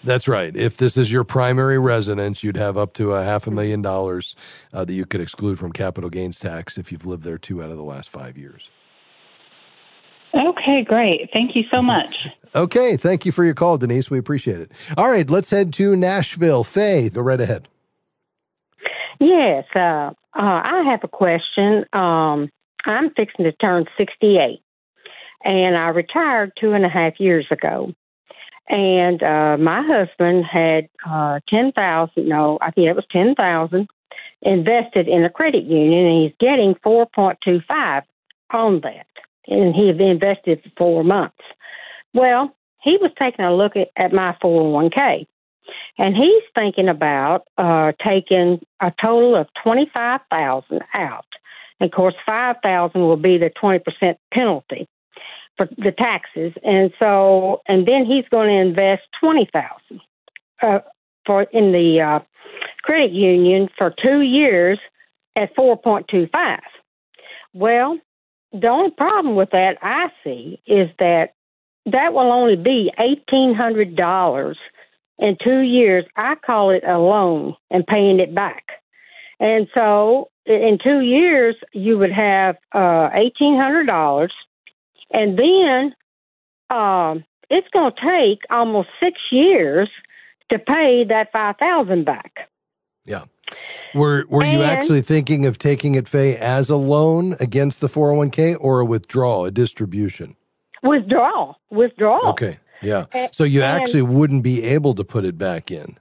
That's 0.04 0.28
right. 0.28 0.56
If 0.56 0.78
this 0.78 0.98
is 0.98 1.12
your 1.12 1.24
primary 1.24 1.80
residence, 1.80 2.44
you'd 2.44 2.58
have 2.58 2.78
up 2.78 2.94
to 2.94 3.14
a 3.14 3.24
half 3.24 3.48
a 3.48 3.52
million 3.52 3.82
dollars 3.82 4.36
uh, 4.72 4.86
that 4.86 4.94
you 4.94 5.06
could 5.06 5.20
exclude 5.20 5.58
from 5.58 5.72
capital 5.72 6.10
gains 6.10 6.40
tax 6.40 6.78
if 6.78 6.92
you've 6.92 7.06
lived 7.06 7.24
there 7.24 7.38
two 7.38 7.64
out 7.64 7.72
of 7.72 7.78
the 7.78 7.84
last 7.84 8.10
five 8.10 8.38
years. 8.38 8.70
Okay, 10.34 10.84
great. 10.84 11.30
Thank 11.34 11.56
you 11.56 11.64
so 11.72 11.82
much. 11.82 12.28
okay, 12.56 12.98
thank 12.98 13.26
you 13.26 13.32
for 13.32 13.44
your 13.44 13.54
call, 13.54 13.78
Denise. 13.78 14.10
We 14.10 14.20
appreciate 14.20 14.60
it. 14.60 14.72
All 14.98 15.10
right, 15.10 15.30
let's 15.30 15.50
head 15.50 15.74
to 15.74 15.96
Nashville. 15.96 16.64
Faye, 16.64 17.10
go 17.10 17.22
right 17.22 17.42
ahead. 17.42 17.68
Yes, 19.20 19.64
uh, 19.76 20.12
uh, 20.36 20.62
I 20.64 20.84
have 20.92 21.04
a 21.04 21.08
question. 21.08 21.86
Um, 21.94 22.50
I'm 22.86 23.12
fixing 23.16 23.46
to 23.46 23.52
turn 23.54 23.86
68, 23.98 24.62
and 25.44 25.78
I 25.78 25.88
retired 25.90 26.54
two 26.60 26.74
and 26.74 26.86
a 26.86 26.90
half 26.90 27.20
years 27.20 27.48
ago. 27.52 27.94
And 28.68 29.22
uh, 29.22 29.58
my 29.60 29.84
husband 29.84 30.46
had 30.46 30.90
uh, 31.08 31.40
ten 31.48 31.72
thousand. 31.72 32.28
No, 32.28 32.58
I 32.62 32.72
think 32.72 32.88
it 32.88 32.96
was 32.96 33.06
ten 33.12 33.36
thousand 33.36 33.88
invested 34.42 35.08
in 35.08 35.24
a 35.24 35.30
credit 35.30 35.64
union, 35.66 36.08
and 36.08 36.24
he's 36.24 36.34
getting 36.40 36.76
four 36.82 37.06
point 37.06 37.38
two 37.44 37.62
five 37.68 38.04
on 38.52 38.82
that 38.82 39.06
and 39.48 39.76
he 39.76 39.88
had 39.88 40.02
invested 40.02 40.62
for 40.64 40.72
four 40.78 41.04
months. 41.04 41.42
Well, 42.14 42.56
he 42.82 42.98
was 42.98 43.12
taking 43.20 43.46
a 43.46 43.56
look 43.56 43.76
at, 43.76 43.90
at 43.96 44.14
my 44.14 44.36
401k, 44.44 45.28
and 45.98 46.16
he's 46.16 46.44
thinking 46.54 46.90
about 46.90 47.48
uh, 47.58 47.94
taking 48.06 48.66
a 48.82 48.92
total 49.02 49.36
of 49.36 49.48
25000 49.64 50.82
out. 50.94 51.26
And 51.80 51.90
of 51.90 51.96
course, 51.96 52.16
5000 52.26 53.00
will 53.02 53.18
be 53.18 53.38
the 53.38 53.50
20% 53.50 54.16
penalty 54.34 54.88
for 55.58 55.68
the 55.78 55.92
taxes. 55.92 56.54
And 56.64 56.92
so, 57.00 57.62
and 57.68 57.88
then 57.88 58.06
he's 58.06 58.26
going 58.30 58.50
to 58.50 58.70
invest 58.70 59.04
20000 59.22 60.02
uh, 60.62 60.80
for 61.26 61.44
in 61.44 61.72
the 61.72 62.02
uh, 62.02 62.20
credit 62.82 63.12
union 63.12 63.70
for 63.78 63.94
two 64.02 64.22
years 64.22 64.80
at 65.36 65.56
4.25. 65.56 66.60
Well, 67.54 68.00
the 68.52 68.68
only 68.68 68.92
problem 68.92 69.36
with 69.36 69.52
that 69.52 69.78
I 69.82 70.08
see 70.24 70.62
is 70.66 70.90
that 71.00 71.34
that 71.88 72.14
will 72.14 72.32
only 72.32 72.56
be 72.56 72.92
$1,800 72.98 74.56
in 75.20 75.38
two 75.44 75.60
years. 75.60 76.06
I 76.16 76.36
call 76.36 76.72
it 76.72 76.84
a 76.86 76.98
loan 76.98 77.56
and 77.70 77.86
paying 77.86 78.20
it 78.20 78.34
back. 78.34 78.66
And 79.40 79.68
so 79.74 80.30
in 80.46 80.78
two 80.84 81.02
years, 81.02 81.56
you 81.74 81.98
would 81.98 82.12
have 82.12 82.58
uh, 82.72 83.10
$1,800. 83.10 84.30
And 85.12 85.38
then 85.38 85.96
um, 86.70 87.24
it's 87.50 87.68
going 87.70 87.92
to 87.92 88.02
take 88.02 88.42
almost 88.50 88.90
six 89.00 89.20
years 89.32 89.90
to 90.50 90.60
pay 90.60 91.06
that 91.06 91.32
5000 91.32 92.06
back. 92.06 92.50
Yeah. 93.06 93.26
Were 93.94 94.26
were 94.28 94.44
and, 94.44 94.54
you 94.54 94.64
actually 94.64 95.02
thinking 95.02 95.46
of 95.46 95.60
taking 95.60 95.94
it, 95.94 96.08
Faye, 96.08 96.36
as 96.36 96.70
a 96.70 96.76
loan 96.76 97.36
against 97.40 97.80
the 97.80 97.88
401k 97.88 98.58
or 98.60 98.80
a 98.80 98.86
withdrawal, 98.86 99.46
a 99.46 99.52
distribution? 99.52 100.36
Withdrawal. 100.82 101.60
Withdrawal. 101.70 102.30
Okay. 102.30 102.60
Yeah. 102.86 103.28
So 103.32 103.44
you 103.44 103.64
and, 103.64 103.82
actually 103.82 104.04
wouldn't 104.04 104.44
be 104.44 104.64
able 104.64 104.96
to 104.96 105.04
put 105.04 105.26
it 105.26 105.38
back 105.38 105.72
in. 105.72 105.98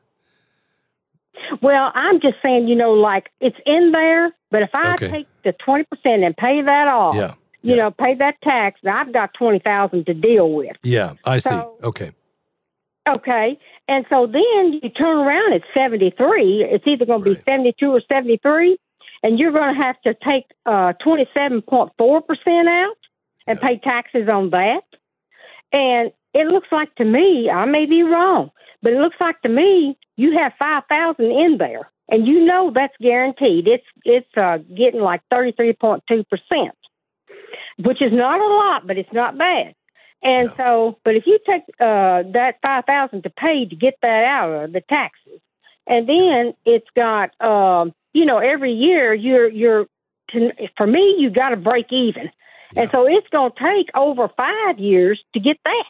Well, 1.60 1.92
I'm 1.94 2.20
just 2.20 2.36
saying, 2.42 2.68
you 2.68 2.74
know, 2.74 2.92
like 2.92 3.30
it's 3.40 3.56
in 3.66 3.92
there, 3.92 4.34
but 4.50 4.62
if 4.62 4.70
I 4.74 4.94
okay. 4.94 5.08
take 5.08 5.26
the 5.44 5.52
20% 5.66 5.86
and 6.04 6.36
pay 6.36 6.62
that 6.62 6.88
off, 6.88 7.14
yeah. 7.14 7.34
you 7.62 7.76
yeah. 7.76 7.84
know, 7.84 7.90
pay 7.90 8.14
that 8.14 8.40
tax, 8.42 8.80
I've 8.88 9.12
got 9.12 9.34
20,000 9.34 10.06
to 10.06 10.14
deal 10.14 10.50
with. 10.50 10.76
Yeah, 10.82 11.14
I 11.24 11.38
so, 11.38 11.76
see. 11.80 11.86
Okay. 11.86 12.12
Okay. 13.06 13.58
And 13.86 14.06
so 14.08 14.26
then 14.26 14.80
you 14.82 14.88
turn 14.88 15.18
around 15.18 15.52
at 15.52 15.62
73. 15.74 16.64
It's 16.64 16.86
either 16.86 17.04
going 17.04 17.22
to 17.22 17.34
be 17.34 17.42
72 17.44 17.86
or 17.86 18.00
73. 18.08 18.78
And 19.22 19.38
you're 19.38 19.52
going 19.52 19.74
to 19.74 19.82
have 19.82 20.00
to 20.02 20.14
take 20.14 20.44
uh, 20.66 20.92
27.4% 21.04 21.92
out 22.68 22.96
and 23.46 23.58
yeah. 23.60 23.68
pay 23.68 23.78
taxes 23.78 24.28
on 24.28 24.50
that. 24.50 24.82
And 25.72 26.12
it 26.34 26.48
looks 26.48 26.68
like 26.72 26.94
to 26.96 27.04
me, 27.04 27.48
I 27.48 27.64
may 27.64 27.86
be 27.86 28.02
wrong, 28.02 28.50
but 28.82 28.92
it 28.92 28.98
looks 28.98 29.16
like 29.20 29.40
to 29.42 29.48
me 29.48 29.96
you 30.16 30.36
have 30.38 30.52
5,000 30.58 31.24
in 31.24 31.58
there. 31.58 31.90
And 32.10 32.26
you 32.26 32.44
know 32.44 32.70
that's 32.74 32.94
guaranteed. 33.00 33.66
It's 33.66 33.86
it's 34.04 34.36
uh, 34.36 34.58
getting 34.76 35.00
like 35.00 35.22
33.2%, 35.32 36.02
which 37.78 38.02
is 38.02 38.12
not 38.12 38.40
a 38.40 38.54
lot, 38.54 38.86
but 38.86 38.98
it's 38.98 39.12
not 39.12 39.38
bad. 39.38 39.74
And 40.22 40.50
yeah. 40.50 40.66
so, 40.66 40.98
but 41.02 41.14
if 41.14 41.26
you 41.26 41.38
take 41.46 41.62
uh, 41.80 42.24
that 42.32 42.56
five 42.62 42.84
thousand 42.84 43.22
to 43.22 43.30
pay 43.30 43.64
to 43.64 43.76
get 43.76 43.94
that 44.02 44.24
out 44.24 44.50
of 44.50 44.72
the 44.72 44.82
taxes, 44.82 45.40
and 45.86 46.06
then 46.08 46.54
it's 46.66 46.88
got, 46.94 47.38
um, 47.40 47.94
you 48.12 48.26
know, 48.26 48.38
every 48.38 48.72
year 48.72 49.14
you're 49.14 49.48
you're 49.48 49.86
to, 50.32 50.50
for 50.76 50.86
me 50.86 51.16
you 51.18 51.30
got 51.30 51.50
to 51.50 51.56
break 51.56 51.90
even, 51.90 52.30
yeah. 52.72 52.82
and 52.82 52.90
so 52.90 53.06
it's 53.06 53.28
going 53.28 53.52
to 53.52 53.58
take 53.58 53.88
over 53.94 54.28
five 54.36 54.78
years 54.78 55.22
to 55.32 55.40
get 55.40 55.58
that. 55.64 55.84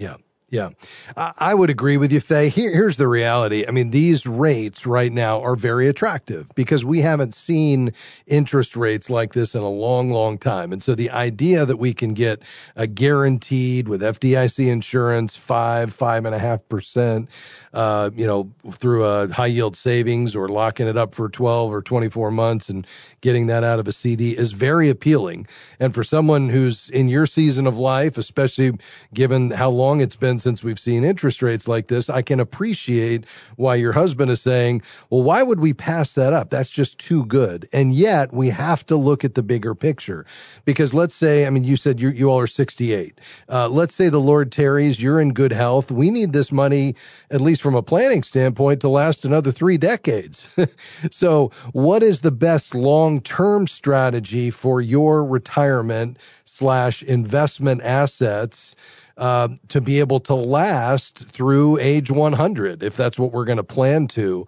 Yeah. 0.00 0.16
Yeah, 0.50 0.70
I 1.16 1.54
would 1.54 1.70
agree 1.70 1.96
with 1.96 2.10
you, 2.10 2.18
Faye. 2.18 2.48
Here, 2.48 2.72
here's 2.72 2.96
the 2.96 3.06
reality. 3.06 3.64
I 3.68 3.70
mean, 3.70 3.90
these 3.90 4.26
rates 4.26 4.84
right 4.84 5.12
now 5.12 5.40
are 5.40 5.54
very 5.54 5.86
attractive 5.86 6.48
because 6.56 6.84
we 6.84 7.02
haven't 7.02 7.34
seen 7.34 7.92
interest 8.26 8.74
rates 8.74 9.08
like 9.08 9.32
this 9.32 9.54
in 9.54 9.62
a 9.62 9.68
long, 9.70 10.10
long 10.10 10.38
time. 10.38 10.72
And 10.72 10.82
so 10.82 10.96
the 10.96 11.08
idea 11.08 11.64
that 11.66 11.76
we 11.76 11.94
can 11.94 12.14
get 12.14 12.42
a 12.74 12.88
guaranteed 12.88 13.86
with 13.86 14.02
FDIC 14.02 14.66
insurance, 14.66 15.36
five, 15.36 15.94
five 15.94 16.24
and 16.24 16.34
a 16.34 16.40
half 16.40 16.68
percent, 16.68 17.28
uh, 17.72 18.10
you 18.16 18.26
know, 18.26 18.50
through 18.72 19.04
a 19.04 19.28
high 19.28 19.46
yield 19.46 19.76
savings 19.76 20.34
or 20.34 20.48
locking 20.48 20.88
it 20.88 20.96
up 20.96 21.14
for 21.14 21.28
12 21.28 21.72
or 21.72 21.80
24 21.80 22.32
months 22.32 22.68
and 22.68 22.84
getting 23.20 23.46
that 23.46 23.62
out 23.62 23.78
of 23.78 23.86
a 23.86 23.92
CD 23.92 24.36
is 24.36 24.50
very 24.50 24.88
appealing. 24.88 25.46
And 25.78 25.94
for 25.94 26.02
someone 26.02 26.48
who's 26.48 26.88
in 26.90 27.08
your 27.08 27.26
season 27.26 27.68
of 27.68 27.78
life, 27.78 28.18
especially 28.18 28.72
given 29.14 29.52
how 29.52 29.70
long 29.70 30.00
it's 30.00 30.16
been 30.16 30.39
since 30.40 30.64
we've 30.64 30.80
seen 30.80 31.04
interest 31.04 31.42
rates 31.42 31.68
like 31.68 31.88
this, 31.88 32.08
I 32.08 32.22
can 32.22 32.40
appreciate 32.40 33.24
why 33.56 33.76
your 33.76 33.92
husband 33.92 34.30
is 34.30 34.40
saying, 34.40 34.82
well, 35.08 35.22
why 35.22 35.42
would 35.42 35.60
we 35.60 35.72
pass 35.72 36.12
that 36.14 36.32
up? 36.32 36.50
That's 36.50 36.70
just 36.70 36.98
too 36.98 37.24
good. 37.26 37.68
And 37.72 37.94
yet 37.94 38.32
we 38.32 38.50
have 38.50 38.84
to 38.86 38.96
look 38.96 39.24
at 39.24 39.34
the 39.34 39.42
bigger 39.42 39.74
picture 39.74 40.26
because 40.64 40.94
let's 40.94 41.14
say, 41.14 41.46
I 41.46 41.50
mean, 41.50 41.64
you 41.64 41.76
said 41.76 42.00
you, 42.00 42.10
you 42.10 42.30
all 42.30 42.38
are 42.38 42.46
68. 42.46 43.18
Uh, 43.48 43.68
let's 43.68 43.94
say 43.94 44.08
the 44.08 44.20
Lord 44.20 44.50
tarries, 44.52 45.00
you're 45.00 45.20
in 45.20 45.32
good 45.32 45.52
health. 45.52 45.90
We 45.90 46.10
need 46.10 46.32
this 46.32 46.50
money, 46.50 46.94
at 47.30 47.40
least 47.40 47.62
from 47.62 47.74
a 47.74 47.82
planning 47.82 48.22
standpoint, 48.22 48.80
to 48.80 48.88
last 48.88 49.24
another 49.24 49.52
three 49.52 49.78
decades. 49.78 50.48
so 51.10 51.50
what 51.72 52.02
is 52.02 52.20
the 52.20 52.30
best 52.30 52.74
long 52.74 53.20
term 53.20 53.66
strategy 53.66 54.50
for 54.50 54.80
your 54.80 55.24
retirement 55.24 56.16
slash 56.44 57.02
investment 57.02 57.82
assets? 57.82 58.74
Uh, 59.20 59.48
to 59.68 59.80
be 59.80 60.00
able 60.00 60.18
to 60.18 60.34
last 60.34 61.18
through 61.18 61.78
age 61.78 62.10
100, 62.10 62.82
if 62.82 62.96
that's 62.96 63.18
what 63.18 63.32
we're 63.32 63.44
going 63.44 63.58
to 63.58 63.62
plan 63.62 64.08
to. 64.08 64.46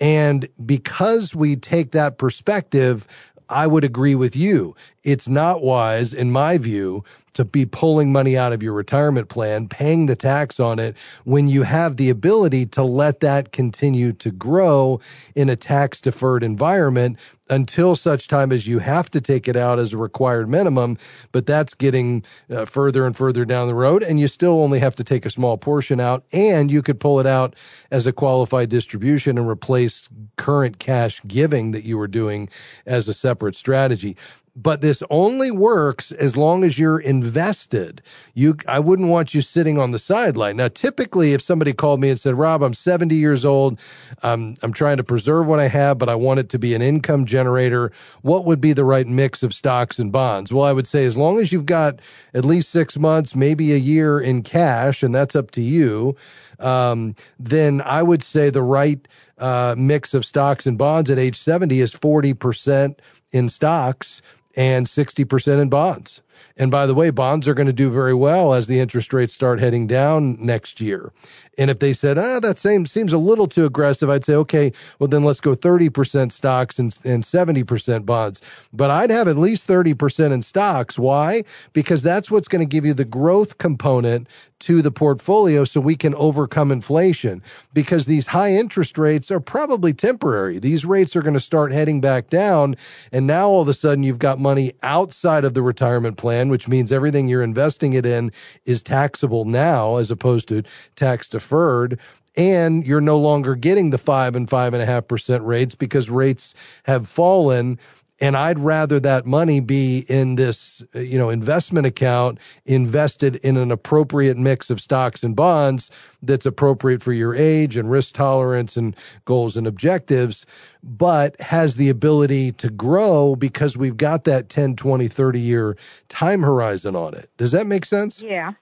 And 0.00 0.48
because 0.64 1.34
we 1.34 1.54
take 1.54 1.92
that 1.92 2.18
perspective, 2.18 3.06
I 3.48 3.66
would 3.66 3.84
agree 3.84 4.14
with 4.14 4.34
you. 4.34 4.74
It's 5.04 5.28
not 5.28 5.62
wise, 5.62 6.12
in 6.12 6.32
my 6.32 6.58
view, 6.58 7.04
to 7.36 7.44
be 7.44 7.66
pulling 7.66 8.10
money 8.10 8.36
out 8.36 8.54
of 8.54 8.62
your 8.62 8.72
retirement 8.72 9.28
plan, 9.28 9.68
paying 9.68 10.06
the 10.06 10.16
tax 10.16 10.58
on 10.58 10.78
it 10.78 10.96
when 11.24 11.48
you 11.48 11.64
have 11.64 11.98
the 11.98 12.08
ability 12.08 12.64
to 12.64 12.82
let 12.82 13.20
that 13.20 13.52
continue 13.52 14.10
to 14.14 14.30
grow 14.30 14.98
in 15.34 15.50
a 15.50 15.56
tax 15.56 16.00
deferred 16.00 16.42
environment 16.42 17.18
until 17.50 17.94
such 17.94 18.26
time 18.26 18.50
as 18.50 18.66
you 18.66 18.78
have 18.78 19.10
to 19.10 19.20
take 19.20 19.46
it 19.46 19.54
out 19.54 19.78
as 19.78 19.92
a 19.92 19.98
required 19.98 20.48
minimum. 20.48 20.96
But 21.30 21.44
that's 21.44 21.74
getting 21.74 22.24
uh, 22.50 22.64
further 22.64 23.04
and 23.04 23.14
further 23.14 23.44
down 23.44 23.68
the 23.68 23.74
road. 23.74 24.02
And 24.02 24.18
you 24.18 24.28
still 24.28 24.62
only 24.62 24.78
have 24.80 24.96
to 24.96 25.04
take 25.04 25.26
a 25.26 25.30
small 25.30 25.58
portion 25.58 26.00
out 26.00 26.24
and 26.32 26.70
you 26.70 26.82
could 26.82 26.98
pull 26.98 27.20
it 27.20 27.26
out 27.26 27.54
as 27.90 28.06
a 28.06 28.12
qualified 28.12 28.70
distribution 28.70 29.36
and 29.36 29.46
replace 29.46 30.08
current 30.36 30.78
cash 30.78 31.20
giving 31.26 31.72
that 31.72 31.84
you 31.84 31.98
were 31.98 32.08
doing 32.08 32.48
as 32.86 33.08
a 33.08 33.14
separate 33.14 33.54
strategy 33.54 34.16
but 34.56 34.80
this 34.80 35.02
only 35.10 35.50
works 35.50 36.12
as 36.12 36.34
long 36.34 36.64
as 36.64 36.78
you're 36.78 36.98
invested. 36.98 38.00
You, 38.32 38.56
I 38.66 38.80
wouldn't 38.80 39.10
want 39.10 39.34
you 39.34 39.42
sitting 39.42 39.78
on 39.78 39.90
the 39.90 39.98
sideline. 39.98 40.56
Now, 40.56 40.68
typically, 40.68 41.34
if 41.34 41.42
somebody 41.42 41.74
called 41.74 42.00
me 42.00 42.08
and 42.08 42.18
said, 42.18 42.34
Rob, 42.34 42.62
I'm 42.62 42.72
70 42.72 43.14
years 43.14 43.44
old, 43.44 43.78
um, 44.22 44.54
I'm 44.62 44.72
trying 44.72 44.96
to 44.96 45.04
preserve 45.04 45.46
what 45.46 45.60
I 45.60 45.68
have, 45.68 45.98
but 45.98 46.08
I 46.08 46.14
want 46.14 46.40
it 46.40 46.48
to 46.48 46.58
be 46.58 46.74
an 46.74 46.80
income 46.80 47.26
generator, 47.26 47.92
what 48.22 48.46
would 48.46 48.60
be 48.60 48.72
the 48.72 48.84
right 48.84 49.06
mix 49.06 49.42
of 49.42 49.52
stocks 49.52 49.98
and 49.98 50.10
bonds? 50.10 50.50
Well, 50.50 50.64
I 50.64 50.72
would 50.72 50.86
say 50.86 51.04
as 51.04 51.18
long 51.18 51.38
as 51.38 51.52
you've 51.52 51.66
got 51.66 52.00
at 52.32 52.46
least 52.46 52.70
six 52.70 52.96
months, 52.96 53.34
maybe 53.34 53.74
a 53.74 53.78
year 53.78 54.18
in 54.18 54.42
cash, 54.42 55.02
and 55.02 55.14
that's 55.14 55.36
up 55.36 55.50
to 55.50 55.60
you, 55.60 56.16
um, 56.58 57.14
then 57.38 57.82
I 57.82 58.02
would 58.02 58.24
say 58.24 58.48
the 58.48 58.62
right 58.62 59.06
uh, 59.36 59.74
mix 59.76 60.14
of 60.14 60.24
stocks 60.24 60.66
and 60.66 60.78
bonds 60.78 61.10
at 61.10 61.18
age 61.18 61.38
70 61.38 61.78
is 61.78 61.92
40% 61.92 62.98
in 63.32 63.50
stocks 63.50 64.22
and 64.56 64.86
60% 64.86 65.60
in 65.60 65.68
bonds. 65.68 66.22
And 66.56 66.70
by 66.70 66.86
the 66.86 66.94
way, 66.94 67.10
bonds 67.10 67.46
are 67.46 67.54
going 67.54 67.66
to 67.66 67.72
do 67.72 67.90
very 67.90 68.14
well 68.14 68.54
as 68.54 68.66
the 68.66 68.80
interest 68.80 69.12
rates 69.12 69.34
start 69.34 69.60
heading 69.60 69.86
down 69.86 70.38
next 70.40 70.80
year. 70.80 71.12
And 71.58 71.70
if 71.70 71.78
they 71.78 71.92
said, 71.92 72.18
ah, 72.18 72.40
that 72.40 72.58
same 72.58 72.86
seems 72.86 73.12
a 73.12 73.18
little 73.18 73.46
too 73.46 73.64
aggressive, 73.64 74.10
I'd 74.10 74.24
say, 74.24 74.34
okay, 74.34 74.72
well, 74.98 75.08
then 75.08 75.24
let's 75.24 75.40
go 75.40 75.54
30% 75.54 76.30
stocks 76.32 76.78
and, 76.78 76.96
and 77.02 77.22
70% 77.22 78.04
bonds. 78.04 78.40
But 78.72 78.90
I'd 78.90 79.10
have 79.10 79.26
at 79.26 79.38
least 79.38 79.66
30% 79.66 80.32
in 80.32 80.42
stocks. 80.42 80.98
Why? 80.98 81.44
Because 81.72 82.02
that's 82.02 82.30
what's 82.30 82.48
going 82.48 82.60
to 82.60 82.70
give 82.70 82.84
you 82.84 82.94
the 82.94 83.04
growth 83.04 83.58
component 83.58 84.28
to 84.58 84.80
the 84.80 84.90
portfolio 84.90 85.64
so 85.64 85.80
we 85.80 85.96
can 85.96 86.14
overcome 86.14 86.72
inflation 86.72 87.42
because 87.74 88.06
these 88.06 88.28
high 88.28 88.52
interest 88.52 88.96
rates 88.96 89.30
are 89.30 89.38
probably 89.38 89.92
temporary. 89.92 90.58
These 90.58 90.86
rates 90.86 91.14
are 91.14 91.20
going 91.20 91.34
to 91.34 91.40
start 91.40 91.72
heading 91.72 92.00
back 92.00 92.30
down. 92.30 92.74
And 93.12 93.26
now 93.26 93.48
all 93.48 93.60
of 93.60 93.68
a 93.68 93.74
sudden 93.74 94.02
you've 94.02 94.18
got 94.18 94.40
money 94.40 94.72
outside 94.82 95.44
of 95.44 95.52
the 95.52 95.60
retirement 95.60 96.16
plan, 96.16 96.48
which 96.48 96.68
means 96.68 96.90
everything 96.90 97.28
you're 97.28 97.42
investing 97.42 97.92
it 97.92 98.06
in 98.06 98.32
is 98.64 98.82
taxable 98.82 99.44
now 99.44 99.96
as 99.96 100.10
opposed 100.10 100.48
to 100.48 100.62
tax 100.94 101.28
deferred 101.28 101.45
deferred 101.46 101.98
and 102.36 102.86
you're 102.86 103.00
no 103.00 103.18
longer 103.18 103.54
getting 103.54 103.90
the 103.90 103.98
five 103.98 104.36
and 104.36 104.50
five 104.50 104.74
and 104.74 104.82
a 104.82 104.86
half 104.86 105.08
percent 105.08 105.42
rates 105.44 105.74
because 105.74 106.10
rates 106.10 106.52
have 106.84 107.08
fallen. 107.08 107.78
And 108.18 108.34
I'd 108.34 108.58
rather 108.58 108.98
that 109.00 109.26
money 109.26 109.60
be 109.60 110.00
in 110.08 110.36
this, 110.36 110.82
uh, 110.94 111.00
you 111.00 111.18
know, 111.18 111.28
investment 111.28 111.86
account 111.86 112.38
invested 112.64 113.36
in 113.36 113.58
an 113.58 113.70
appropriate 113.70 114.38
mix 114.38 114.70
of 114.70 114.80
stocks 114.80 115.22
and 115.22 115.36
bonds 115.36 115.90
that's 116.22 116.46
appropriate 116.46 117.02
for 117.02 117.12
your 117.12 117.34
age 117.34 117.76
and 117.76 117.90
risk 117.90 118.14
tolerance 118.14 118.76
and 118.76 118.96
goals 119.26 119.54
and 119.56 119.66
objectives, 119.66 120.46
but 120.82 121.38
has 121.40 121.76
the 121.76 121.90
ability 121.90 122.52
to 122.52 122.70
grow 122.70 123.36
because 123.36 123.76
we've 123.76 123.98
got 123.98 124.24
that 124.24 124.48
10, 124.48 124.76
20, 124.76 125.08
30 125.08 125.40
year 125.40 125.76
time 126.08 126.42
horizon 126.42 126.96
on 126.96 127.12
it. 127.14 127.30
Does 127.36 127.52
that 127.52 127.66
make 127.66 127.84
sense? 127.84 128.22
Yeah. 128.22 128.54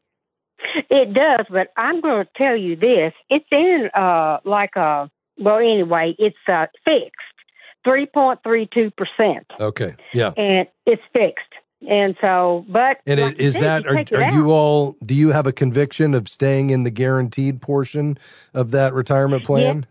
It 0.91 1.13
does, 1.15 1.47
but 1.51 1.73
I'm 1.77 2.01
going 2.01 2.25
to 2.25 2.31
tell 2.37 2.57
you 2.57 2.77
this. 2.77 3.13
It's 3.31 3.47
in 3.51 3.91
uh 3.95 4.39
like 4.45 4.77
a 4.77 5.11
well 5.39 5.59
anyway, 5.59 6.15
it's 6.19 6.37
uh 6.49 6.67
fixed. 6.85 7.21
3.32%. 7.87 9.45
Okay. 9.61 9.95
Yeah. 10.15 10.33
And 10.39 10.67
it's 10.87 11.03
fixed. 11.13 11.45
And 11.89 12.17
so, 12.21 12.65
but 12.69 13.01
and 13.07 13.21
like 13.21 13.39
is 13.39 13.55
that 13.55 13.87
are, 13.87 13.99
are 13.99 14.33
you 14.33 14.51
all? 14.53 14.97
Do 15.05 15.15
you 15.15 15.33
have 15.33 15.47
a 15.47 15.53
conviction 15.53 16.15
of 16.15 16.29
staying 16.31 16.71
in 16.71 16.85
the 16.85 16.91
guaranteed 16.91 17.61
portion 17.61 18.19
of 18.55 18.71
that 18.71 18.95
retirement 18.95 19.45
plan? 19.45 19.87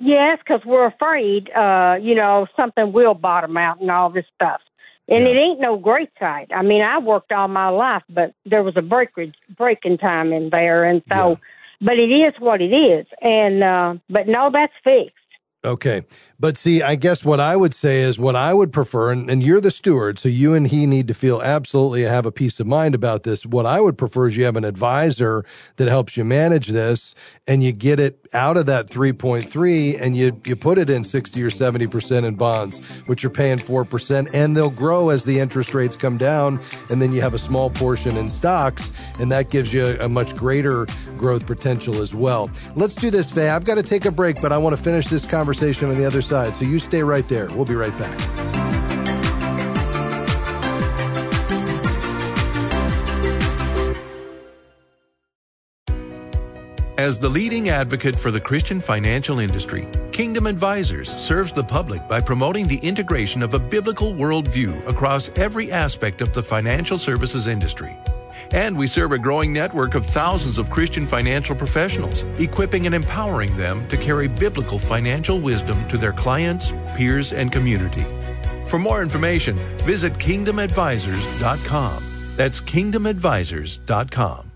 Yes, 0.00 0.38
because 0.44 0.62
we're 0.66 0.86
afraid, 0.86 1.48
uh, 1.52 1.96
you 2.02 2.16
know, 2.16 2.48
something 2.56 2.92
will 2.92 3.14
bottom 3.14 3.56
out 3.56 3.80
and 3.80 3.88
all 3.88 4.10
this 4.10 4.24
stuff. 4.34 4.60
And 5.08 5.24
Yeah. 5.24 5.30
it 5.32 5.36
ain't 5.36 5.60
no 5.60 5.76
great 5.76 6.10
site. 6.18 6.50
I 6.54 6.62
mean, 6.62 6.82
I 6.82 6.98
worked 6.98 7.32
all 7.32 7.48
my 7.48 7.68
life, 7.68 8.02
but 8.08 8.32
there 8.46 8.62
was 8.62 8.76
a 8.76 8.82
breakage, 8.82 9.34
breaking 9.56 9.98
time 9.98 10.32
in 10.32 10.50
there, 10.50 10.84
and 10.84 11.02
so, 11.10 11.30
Yeah. 11.30 11.34
but 11.80 11.98
it 11.98 12.10
is 12.10 12.34
what 12.38 12.60
it 12.62 12.72
is. 12.72 13.06
And 13.20 13.62
uh, 13.64 13.94
but 14.08 14.28
no, 14.28 14.50
that's 14.52 14.72
fixed. 14.84 15.16
Okay. 15.64 16.02
But 16.42 16.58
see, 16.58 16.82
I 16.82 16.96
guess 16.96 17.24
what 17.24 17.38
I 17.38 17.54
would 17.54 17.72
say 17.72 18.02
is 18.02 18.18
what 18.18 18.34
I 18.34 18.52
would 18.52 18.72
prefer, 18.72 19.12
and, 19.12 19.30
and 19.30 19.44
you're 19.44 19.60
the 19.60 19.70
steward, 19.70 20.18
so 20.18 20.28
you 20.28 20.54
and 20.54 20.66
he 20.66 20.86
need 20.86 21.06
to 21.06 21.14
feel 21.14 21.40
absolutely 21.40 22.02
have 22.02 22.26
a 22.26 22.32
peace 22.32 22.58
of 22.58 22.66
mind 22.66 22.96
about 22.96 23.22
this. 23.22 23.46
What 23.46 23.64
I 23.64 23.80
would 23.80 23.96
prefer 23.96 24.26
is 24.26 24.36
you 24.36 24.42
have 24.42 24.56
an 24.56 24.64
advisor 24.64 25.44
that 25.76 25.86
helps 25.86 26.16
you 26.16 26.24
manage 26.24 26.66
this 26.66 27.14
and 27.46 27.62
you 27.62 27.70
get 27.70 28.00
it 28.00 28.26
out 28.32 28.56
of 28.56 28.66
that 28.66 28.88
3.3 28.88 30.00
and 30.00 30.16
you, 30.16 30.40
you 30.44 30.56
put 30.56 30.78
it 30.78 30.90
in 30.90 31.04
60 31.04 31.40
or 31.40 31.50
70% 31.50 32.24
in 32.24 32.34
bonds, 32.34 32.80
which 33.06 33.22
you're 33.22 33.30
paying 33.30 33.58
4%, 33.58 34.28
and 34.34 34.56
they'll 34.56 34.68
grow 34.68 35.10
as 35.10 35.22
the 35.22 35.38
interest 35.38 35.74
rates 35.74 35.94
come 35.94 36.18
down. 36.18 36.60
And 36.90 37.00
then 37.00 37.12
you 37.12 37.20
have 37.20 37.34
a 37.34 37.38
small 37.38 37.70
portion 37.70 38.16
in 38.16 38.28
stocks, 38.28 38.92
and 39.20 39.30
that 39.30 39.50
gives 39.50 39.72
you 39.72 39.96
a 40.00 40.08
much 40.08 40.34
greater 40.34 40.86
growth 41.16 41.46
potential 41.46 42.02
as 42.02 42.16
well. 42.16 42.50
Let's 42.74 42.96
do 42.96 43.12
this, 43.12 43.30
Faye. 43.30 43.50
I've 43.50 43.64
got 43.64 43.76
to 43.76 43.84
take 43.84 44.06
a 44.06 44.10
break, 44.10 44.40
but 44.40 44.50
I 44.50 44.58
want 44.58 44.76
to 44.76 44.82
finish 44.82 45.06
this 45.06 45.24
conversation 45.24 45.88
on 45.88 45.96
the 45.96 46.04
other 46.04 46.20
side. 46.20 46.31
So 46.32 46.64
you 46.64 46.78
stay 46.78 47.02
right 47.02 47.28
there. 47.28 47.48
We'll 47.48 47.66
be 47.66 47.74
right 47.74 47.96
back. 47.98 48.18
As 56.96 57.18
the 57.18 57.28
leading 57.28 57.68
advocate 57.68 58.18
for 58.18 58.30
the 58.30 58.40
Christian 58.40 58.80
financial 58.80 59.40
industry, 59.40 59.86
Kingdom 60.12 60.46
Advisors 60.46 61.14
serves 61.16 61.52
the 61.52 61.64
public 61.64 62.08
by 62.08 62.20
promoting 62.20 62.66
the 62.66 62.78
integration 62.78 63.42
of 63.42 63.52
a 63.52 63.58
biblical 63.58 64.14
worldview 64.14 64.86
across 64.86 65.28
every 65.36 65.70
aspect 65.70 66.22
of 66.22 66.32
the 66.32 66.42
financial 66.42 66.98
services 66.98 67.46
industry. 67.46 67.94
And 68.52 68.76
we 68.76 68.86
serve 68.86 69.12
a 69.12 69.18
growing 69.18 69.52
network 69.52 69.94
of 69.94 70.04
thousands 70.04 70.58
of 70.58 70.70
Christian 70.70 71.06
financial 71.06 71.56
professionals, 71.56 72.22
equipping 72.38 72.86
and 72.86 72.94
empowering 72.94 73.56
them 73.56 73.86
to 73.88 73.96
carry 73.96 74.28
biblical 74.28 74.78
financial 74.78 75.40
wisdom 75.40 75.88
to 75.88 75.96
their 75.96 76.12
clients, 76.12 76.72
peers, 76.94 77.32
and 77.32 77.50
community. 77.50 78.04
For 78.68 78.78
more 78.78 79.02
information, 79.02 79.56
visit 79.84 80.14
kingdomadvisors.com. 80.14 82.04
That's 82.36 82.60
kingdomadvisors.com. 82.60 84.52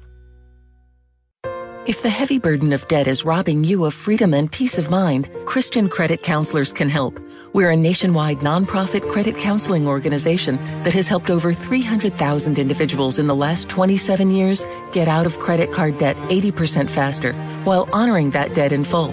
If 1.87 2.03
the 2.03 2.11
heavy 2.11 2.41
burden 2.41 2.73
of 2.73 2.89
debt 2.89 3.07
is 3.07 3.25
robbing 3.25 3.63
you 3.63 3.85
of 3.85 3.95
freedom 3.95 4.35
and 4.35 4.51
peace 4.51 4.77
of 4.77 4.91
mind, 4.91 5.31
Christian 5.45 5.89
Credit 5.89 6.21
Counselors 6.21 6.73
can 6.73 6.89
help. 6.89 7.21
We're 7.57 7.71
a 7.71 7.77
nationwide 7.77 8.41
nonprofit 8.41 9.11
credit 9.11 9.39
counseling 9.39 9.89
organization 9.89 10.57
that 10.83 10.93
has 10.93 11.09
helped 11.09 11.31
over 11.31 11.55
300,000 11.55 12.59
individuals 12.59 13.19
in 13.19 13.29
the 13.29 13.35
last 13.35 13.71
27 13.71 14.31
years 14.31 14.67
get 14.93 15.09
out 15.09 15.25
of 15.25 15.41
credit 15.41 15.73
card 15.73 15.97
debt 15.97 16.19
80% 16.29 16.91
faster 16.91 17.33
while 17.65 17.89
honoring 17.95 18.33
that 18.33 18.55
debt 18.55 18.75
in 18.75 18.85
full. 18.85 19.09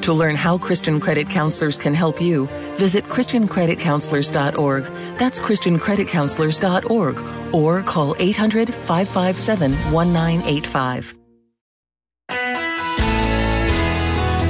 To 0.00 0.12
learn 0.12 0.34
how 0.34 0.58
Christian 0.58 0.98
Credit 0.98 1.30
Counselors 1.30 1.78
can 1.78 1.94
help 1.94 2.20
you, 2.20 2.48
visit 2.74 3.04
ChristianCreditCounselors.org. 3.04 4.84
That's 5.20 5.38
ChristianCreditCounselors.org 5.38 7.54
or 7.54 7.82
call 7.84 8.16
800 8.18 8.74
557 8.74 9.72
1985. 9.92 11.25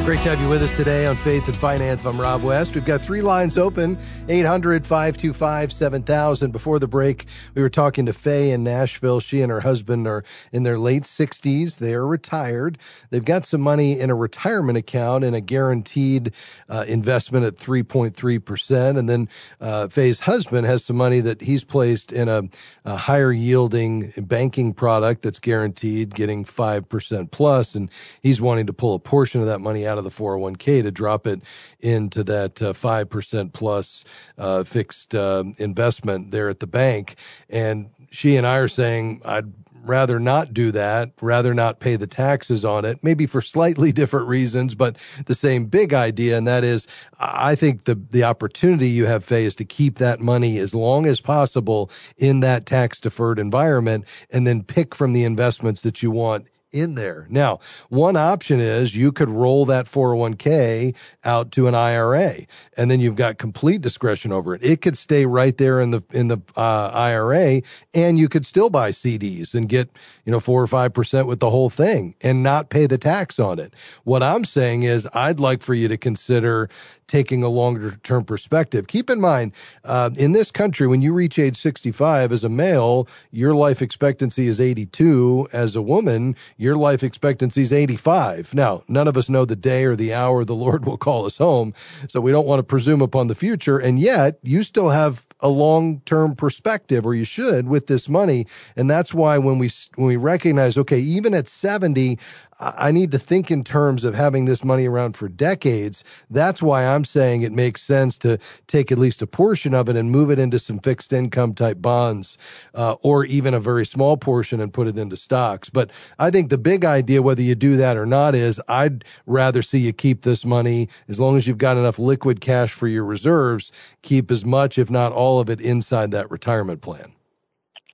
Great 0.07 0.21
to 0.21 0.29
have 0.29 0.41
you 0.41 0.49
with 0.49 0.63
us 0.63 0.73
today 0.77 1.05
on 1.05 1.17
Faith 1.17 1.49
and 1.49 1.57
Finance. 1.57 2.05
I'm 2.05 2.21
Rob 2.21 2.45
West. 2.45 2.77
We've 2.77 2.85
got 2.85 3.03
three 3.03 3.23
lines 3.23 3.59
open 3.59 3.99
800 4.29 4.87
525 4.87 5.73
7000. 5.73 6.53
Before 6.53 6.79
the 6.79 6.87
break, 6.87 7.27
we 7.57 7.63
were 7.63 7.69
talking 7.69 8.07
to 8.07 8.13
Faye 8.13 8.53
in 8.53 8.63
Nashville. 8.63 9.19
She 9.19 9.43
and 9.43 9.51
her 9.51 9.63
husband 9.63 10.07
are 10.07 10.23
in 10.53 10.63
their 10.63 10.79
late 10.79 11.03
60s. 11.03 11.79
They 11.79 11.93
are 11.93 12.07
retired. 12.07 12.79
They've 13.11 13.25
got 13.25 13.47
some 13.47 13.61
money 13.61 13.99
in 13.99 14.09
a 14.09 14.15
retirement 14.15 14.79
account 14.79 15.25
in 15.25 15.35
a 15.35 15.41
guaranteed 15.41 16.33
uh, 16.69 16.85
investment 16.87 17.45
at 17.45 17.57
3.3%. 17.57 18.97
And 18.97 19.09
then 19.09 19.29
uh, 19.61 19.89
Faye's 19.89 20.21
husband 20.21 20.69
has 20.69 20.85
some 20.85 20.95
money 20.95 21.19
that 21.19 21.41
he's 21.41 21.65
placed 21.65 22.13
in 22.13 22.29
a, 22.29 22.45
a 22.85 22.97
higher 22.97 23.33
yielding 23.33 24.13
banking 24.17 24.73
product 24.73 25.23
that's 25.23 25.41
guaranteed, 25.41 26.15
getting 26.15 26.45
5% 26.45 27.33
plus, 27.33 27.75
And 27.75 27.91
he's 28.23 28.41
wanting 28.41 28.67
to 28.67 28.73
pull 28.73 28.95
a 28.95 29.01
portion 29.01 29.41
of 29.41 29.49
that 29.49 29.59
money 29.61 29.85
out 29.85 29.96
of 29.99 30.05
the 30.05 30.11
401k 30.11 30.83
to 30.83 30.91
drop 30.91 31.27
it 31.27 31.41
into 31.81 32.23
that 32.25 32.61
uh, 32.63 32.73
5% 32.73 33.53
plus 33.53 34.05
uh, 34.39 34.65
fixed 34.65 35.15
uh, 35.15 35.45
investment 35.59 36.31
there 36.31 36.49
at 36.49 36.61
the 36.61 36.67
bank. 36.67 37.17
And 37.49 37.91
she 38.11 38.37
and 38.37 38.47
I 38.47 38.59
are 38.59 38.69
saying, 38.69 39.23
I'd 39.25 39.53
rather 39.87 40.19
not 40.19 40.53
do 40.53 40.73
that, 40.73 41.13
rather 41.21 41.55
not 41.55 41.81
pay 41.81 41.97
the 41.97 42.07
taxes 42.07 42.65
on 42.65 42.85
it, 42.85 43.03
maybe 43.03 43.27
for 43.27 43.41
slightly 43.41 43.93
different 44.01 44.29
reasons, 44.29 44.75
but 44.75 44.97
the 45.27 45.35
same 45.35 45.67
big 45.67 45.95
idea. 45.95 46.37
And 46.37 46.47
that 46.47 46.65
is, 46.65 46.87
I 47.19 47.55
think 47.55 47.85
the, 47.85 47.95
the 47.95 48.25
opportunity 48.25 48.89
you 48.89 49.07
have, 49.07 49.25
Faye, 49.25 49.45
is 49.45 49.55
to 49.57 49.65
keep 49.65 49.99
that 49.99 50.21
money 50.21 50.59
as 50.59 50.75
long 50.75 51.07
as 51.07 51.21
possible 51.21 51.91
in 52.17 52.41
that 52.41 52.67
tax 52.67 53.01
deferred 53.01 53.39
environment 53.39 54.05
and 54.31 54.47
then 54.47 54.63
pick 54.63 54.95
from 54.95 55.13
the 55.13 55.25
investments 55.25 55.83
that 55.83 56.03
you 56.03 56.11
want 56.11 56.47
in 56.77 56.95
there. 56.95 57.27
Now, 57.31 57.61
one 57.89 58.17
option 58.17 58.61
is 58.61 58.95
you 58.95 59.13
could 59.13 59.29
roll 59.29 59.65
that 59.67 59.87
401k 59.87 60.95
out 61.25 61.51
to 61.53 61.67
an 61.67 61.75
IRA 61.75 62.47
and 62.77 62.91
then 62.91 63.01
you've 63.01 63.17
got 63.17 63.39
complete 63.39 63.81
discretion 63.81 64.33
over 64.33 64.55
it. 64.55 64.65
It 64.65 64.83
could 64.83 64.97
stay 64.97 65.27
right 65.27 65.57
there 65.57 65.81
in 65.81 65.91
the 65.91 66.03
in 66.13 66.29
the 66.29 66.39
uh, 66.57 66.91
IRA 66.93 67.63
and 67.95 68.19
you 68.19 68.29
could 68.29 68.47
still 68.47 68.71
buy 68.71 68.91
CDs 68.91 69.55
and 69.55 69.69
get, 69.69 69.91
you 70.25 70.33
know, 70.33 70.41
4 70.41 70.63
or 70.63 70.67
5% 70.67 71.27
with 71.27 71.41
the 71.41 71.51
whole 71.51 71.71
thing 71.71 72.15
and 72.21 72.43
not 72.43 72.69
pay 72.69 72.87
the 72.87 72.99
tax 72.99 73.39
on 73.39 73.59
it. 73.59 73.73
What 74.05 74.23
I'm 74.23 74.45
saying 74.45 74.83
is 74.83 75.09
I'd 75.15 75.41
like 75.41 75.63
for 75.63 75.75
you 75.75 75.89
to 75.89 75.97
consider 75.97 76.69
taking 77.07 77.43
a 77.43 77.49
longer 77.49 77.97
term 78.03 78.25
perspective. 78.25 78.87
Keep 78.87 79.11
in 79.11 79.21
mind, 79.21 79.53
uh, 79.85 80.11
in 80.17 80.33
this 80.33 80.51
country, 80.51 80.87
when 80.87 81.03
you 81.03 81.13
reach 81.13 81.39
age 81.39 81.57
65 81.57 82.33
as 82.33 82.45
a 82.45 82.49
male, 82.49 83.07
your 83.31 83.55
life 83.55 83.81
expectancy 83.81 84.49
is 84.49 84.61
82. 84.61 85.49
As 85.53 85.77
a 85.77 85.83
woman, 85.83 86.37
your 86.67 86.77
life 86.77 87.05
expectancy 87.05 87.63
is 87.63 87.73
85. 87.73 88.53
Now, 88.53 88.83
none 88.89 89.07
of 89.07 89.17
us 89.17 89.29
know 89.29 89.45
the 89.45 89.55
day 89.55 89.85
or 89.85 89.95
the 89.95 90.13
hour 90.13 90.45
the 90.45 90.57
Lord 90.57 90.85
will 90.85 90.99
call 90.99 91.25
us 91.25 91.39
home, 91.39 91.73
so 92.09 92.21
we 92.21 92.33
don't 92.33 92.47
want 92.47 92.59
to 92.59 92.65
presume 92.65 93.01
upon 93.01 93.29
the 93.29 93.37
future. 93.37 93.79
And 93.79 94.01
yet, 94.01 94.41
you 94.43 94.65
still 94.65 94.91
have 94.91 95.27
a 95.41 95.49
long 95.49 96.01
term 96.01 96.35
perspective, 96.35 97.07
or 97.07 97.15
you 97.15 97.25
should, 97.25 97.69
with 97.69 97.87
this 97.87 98.09
money. 98.09 98.47
And 98.75 98.91
that's 98.91 99.15
why 99.15 99.39
when 99.39 99.59
we 99.59 99.71
when 99.95 100.09
we 100.09 100.17
recognize, 100.17 100.77
okay, 100.77 100.99
even 100.99 101.35
at 101.35 101.49
70, 101.49 102.19
I 102.59 102.91
need 102.91 103.11
to 103.13 103.19
think 103.19 103.51
in 103.51 103.65
terms 103.65 104.03
of 104.03 104.15
having 104.15 104.47
this 104.47 104.65
money 104.65 104.87
around 104.87 105.17
for 105.17 105.29
decades. 105.29 106.03
That's 106.31 106.63
why 106.63 106.87
I'm 106.87 107.05
saying 107.05 107.43
it 107.43 107.53
makes 107.53 107.83
sense 107.83 108.17
to 108.19 108.39
take 108.67 108.91
at 108.91 108.99
least 108.99 109.21
a 109.21 109.27
portion 109.27 109.75
of 109.75 109.91
it 109.91 109.97
and 109.97 110.11
move 110.11 110.31
it 110.31 110.39
into 110.39 110.59
some 110.59 110.79
fixed 110.79 111.13
income 111.13 111.55
type 111.55 111.83
bonds, 111.83 112.39
uh, 112.75 112.95
or 113.03 113.27
even 113.27 113.53
a 113.53 113.61
very 113.61 113.85
small 113.85 114.17
portion 114.17 114.61
and 114.61 114.73
put 114.73 114.87
it 114.87 114.97
into 114.97 115.17
stocks. 115.17 115.69
But 115.69 115.91
I 116.19 116.31
think 116.31 116.49
the 116.49 116.57
big 116.57 116.85
idea, 116.85 117.21
whether 117.21 117.43
you 117.43 117.55
do 117.55 117.77
that 117.77 117.97
or 117.97 118.07
not, 118.07 118.35
is 118.35 118.61
I'd 118.69 119.05
rather 119.27 119.61
see 119.61 119.81
you 119.81 119.93
keep 119.93 120.23
this 120.23 120.45
money 120.47 120.89
as 121.09 121.21
long 121.21 121.37
as 121.37 121.47
you've 121.47 121.59
got 121.59 121.77
enough 121.77 121.99
liquid 121.99 122.41
cash 122.41 122.73
for 122.73 122.89
your 122.89 123.05
reserves, 123.05 123.71
keep 124.01 124.31
as 124.31 124.47
much, 124.47 124.79
if 124.79 124.91
not 124.91 125.13
all 125.13 125.41
of 125.41 125.51
it, 125.51 125.61
inside 125.61 126.11
that 126.13 126.31
retirement 126.31 126.81
plan. 126.81 127.13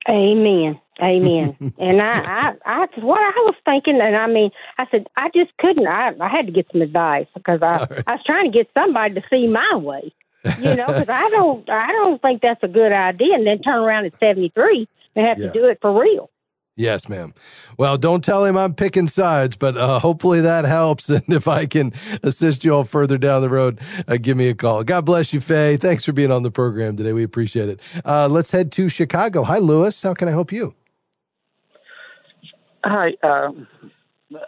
Amen. 0.09 0.81
Amen. 1.00 1.57
and 1.78 2.02
I, 2.02 2.20
I, 2.20 2.52
I, 2.66 2.87
what 3.00 3.18
I 3.20 3.33
was 3.46 3.55
thinking, 3.64 4.00
and 4.00 4.16
I 4.16 4.26
mean, 4.26 4.50
I 4.78 4.87
said, 4.90 5.07
I 5.16 5.31
just 5.35 5.57
couldn't. 5.59 5.87
I, 5.87 6.12
I 6.20 6.28
had 6.28 6.46
to 6.46 6.52
get 6.52 6.66
some 6.72 6.83
advice 6.83 7.26
because 7.35 7.61
I, 7.62 7.87
right. 7.90 8.05
I 8.07 8.12
was 8.12 8.24
trying 8.26 8.50
to 8.50 8.57
get 8.57 8.68
somebody 8.74 9.14
to 9.14 9.22
see 9.31 9.46
my 9.46 9.76
way, 9.76 10.12
you 10.59 10.74
know, 10.76 10.87
because 10.87 11.09
I 11.09 11.28
don't, 11.31 11.68
I 11.70 11.92
don't 11.92 12.20
think 12.20 12.42
that's 12.42 12.62
a 12.62 12.68
good 12.68 12.92
idea. 12.92 13.35
And 13.35 13.46
then 13.46 13.61
turn 13.62 13.76
around 13.83 14.05
at 14.07 14.12
seventy 14.20 14.50
three 14.55 14.87
and 15.16 15.26
have 15.26 15.38
Yeah. 15.38 15.46
to 15.48 15.52
do 15.52 15.66
it 15.66 15.78
for 15.81 15.98
real. 15.98 16.28
Yes, 16.74 17.07
ma'am. 17.07 17.35
Well, 17.76 17.98
don't 17.98 18.24
tell 18.24 18.44
him 18.46 18.57
I'm 18.57 18.72
picking 18.74 19.07
sides, 19.07 19.57
but 19.57 19.76
uh, 19.76 19.98
hopefully 19.98 20.40
that 20.40 20.64
helps. 20.64 21.09
And 21.11 21.22
if 21.28 21.46
I 21.46 21.66
can 21.66 21.92
assist 22.22 22.64
you 22.64 22.74
all 22.74 22.85
further 22.85 23.18
down 23.18 23.42
the 23.42 23.50
road, 23.50 23.78
uh, 24.09 24.16
give 24.16 24.37
me 24.38 24.48
a 24.48 24.55
call. 24.55 24.83
God 24.83 25.05
bless 25.05 25.33
you, 25.35 25.40
Faye. 25.40 25.76
Thanks 25.76 26.05
for 26.05 26.12
being 26.12 26.31
on 26.31 26.42
the 26.42 26.50
program 26.50 26.96
today. 26.96 27.12
We 27.12 27.24
appreciate 27.24 27.68
it. 27.68 27.81
Uh, 28.07 28.26
let's 28.28 28.50
head 28.50 28.72
to 28.72 28.88
Chicago. 28.88 29.42
Hi, 29.42 29.59
Lewis. 29.59 30.00
How 30.00 30.14
can 30.14 30.28
I 30.28 30.31
help 30.31 30.50
you? 30.50 30.74
Hi. 32.85 33.14
Um, 33.23 33.66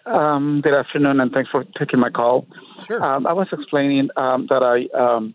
um, 0.06 0.60
good 0.62 0.74
afternoon, 0.74 1.20
and 1.20 1.30
thanks 1.32 1.50
for 1.50 1.64
taking 1.78 2.00
my 2.00 2.10
call. 2.10 2.46
Sure. 2.86 3.02
Um, 3.02 3.26
I 3.26 3.32
was 3.32 3.48
explaining 3.52 4.08
um, 4.16 4.46
that 4.48 4.62
I 4.62 4.86
um, 4.98 5.34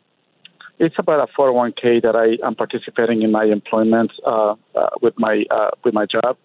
it's 0.80 0.96
about 0.98 1.30
a 1.30 1.32
401k 1.40 2.02
that 2.04 2.16
I 2.16 2.46
am 2.46 2.56
participating 2.56 3.22
in 3.22 3.32
my 3.32 3.46
employment 3.46 4.12
uh, 4.26 4.56
uh, 4.76 4.90
with 5.02 5.14
my 5.18 5.44
uh, 5.52 5.72
with 5.84 5.94
my 5.94 6.06
job, 6.06 6.38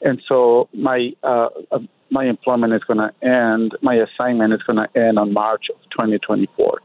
and 0.00 0.20
so 0.26 0.68
my 0.72 1.12
uh, 1.22 1.48
uh, 1.70 1.78
my 2.10 2.24
employment 2.24 2.72
is 2.72 2.82
going 2.84 2.98
to 2.98 3.12
end. 3.26 3.76
My 3.82 3.94
assignment 3.94 4.54
is 4.54 4.62
going 4.62 4.76
to 4.76 4.88
end 4.98 5.18
on 5.18 5.32
March 5.32 5.66
of 5.70 5.80
2024. 5.90 6.80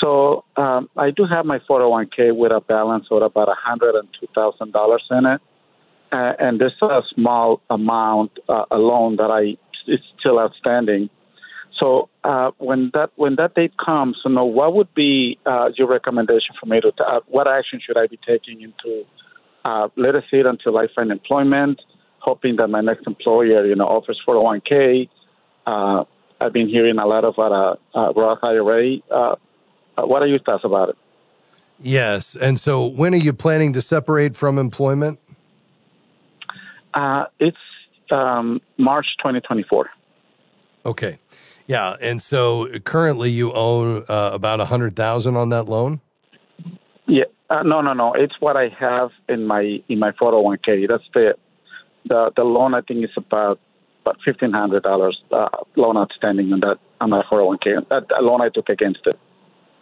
So 0.00 0.44
um, 0.56 0.90
I 0.96 1.10
do 1.10 1.24
have 1.24 1.46
my 1.46 1.58
401k 1.58 2.36
with 2.36 2.52
a 2.52 2.60
balance 2.60 3.06
of 3.10 3.22
about 3.22 3.48
$102,000 3.48 4.98
in 5.10 5.26
it, 5.26 5.40
uh, 6.16 6.32
and 6.38 6.58
there's 6.60 6.72
a 6.80 7.02
small 7.14 7.60
amount, 7.68 8.32
uh, 8.48 8.64
a 8.70 8.78
loan 8.78 9.16
that 9.16 9.30
I 9.30 9.58
is 9.86 10.00
still 10.18 10.38
outstanding. 10.38 11.10
So 11.78 12.08
uh, 12.24 12.52
when 12.56 12.90
that 12.94 13.10
when 13.16 13.36
that 13.36 13.54
date 13.54 13.74
comes, 13.76 14.16
you 14.24 14.32
know, 14.32 14.46
what 14.46 14.74
would 14.74 14.94
be 14.94 15.38
uh, 15.44 15.68
your 15.76 15.88
recommendation 15.88 16.54
for 16.58 16.66
me 16.66 16.80
to? 16.80 16.90
Uh, 16.98 17.20
what 17.26 17.46
action 17.46 17.80
should 17.86 17.98
I 17.98 18.06
be 18.06 18.18
taking 18.26 18.62
into? 18.62 19.04
Uh, 19.62 19.88
let 19.96 20.14
us 20.14 20.24
it 20.32 20.46
until 20.46 20.78
I 20.78 20.86
find 20.94 21.10
employment, 21.10 21.82
hoping 22.20 22.56
that 22.56 22.68
my 22.68 22.80
next 22.80 23.06
employer, 23.06 23.66
you 23.66 23.74
know, 23.74 23.84
offers 23.84 24.18
401k. 24.26 25.10
Uh, 25.66 26.04
I've 26.40 26.52
been 26.52 26.68
hearing 26.68 26.98
a 26.98 27.06
lot 27.06 27.24
about 27.24 27.78
a, 27.94 28.12
Roth 28.14 28.38
IRA. 28.42 28.98
Uh, 29.10 29.34
uh, 29.98 30.06
what 30.06 30.22
are 30.22 30.28
your 30.28 30.38
thoughts 30.38 30.64
about 30.64 30.90
it? 30.90 30.96
Yes, 31.78 32.36
and 32.36 32.58
so 32.58 32.86
when 32.86 33.12
are 33.12 33.18
you 33.18 33.34
planning 33.34 33.74
to 33.74 33.82
separate 33.82 34.34
from 34.34 34.58
employment? 34.58 35.18
Uh, 36.96 37.26
it's 37.38 37.56
um, 38.10 38.60
March 38.78 39.06
2024. 39.18 39.90
Okay. 40.86 41.18
Yeah, 41.66 41.96
and 42.00 42.22
so 42.22 42.68
currently 42.84 43.30
you 43.30 43.52
own 43.52 44.04
uh, 44.08 44.30
about 44.32 44.60
a 44.60 44.64
hundred 44.64 44.96
thousand 44.96 45.36
on 45.36 45.50
that 45.50 45.64
loan. 45.64 46.00
Yeah, 47.06 47.24
uh, 47.50 47.62
no, 47.64 47.80
no, 47.80 47.92
no. 47.92 48.14
It's 48.14 48.34
what 48.40 48.56
I 48.56 48.68
have 48.78 49.10
in 49.28 49.46
my 49.46 49.82
in 49.88 49.98
my 49.98 50.12
401k. 50.12 50.88
That's 50.88 51.04
the 51.12 51.34
the 52.06 52.30
the 52.36 52.44
loan. 52.44 52.72
I 52.74 52.80
think 52.82 53.04
is 53.04 53.10
about 53.16 53.58
about 54.02 54.18
fifteen 54.24 54.52
hundred 54.52 54.84
dollars 54.84 55.20
uh, 55.32 55.48
loan 55.74 55.96
outstanding 55.96 56.52
on 56.52 56.60
that 56.60 56.78
on 57.00 57.10
my 57.10 57.22
401k. 57.30 57.88
That, 57.88 58.08
that 58.08 58.22
loan 58.22 58.40
I 58.40 58.48
took 58.48 58.68
against 58.68 59.00
it. 59.06 59.18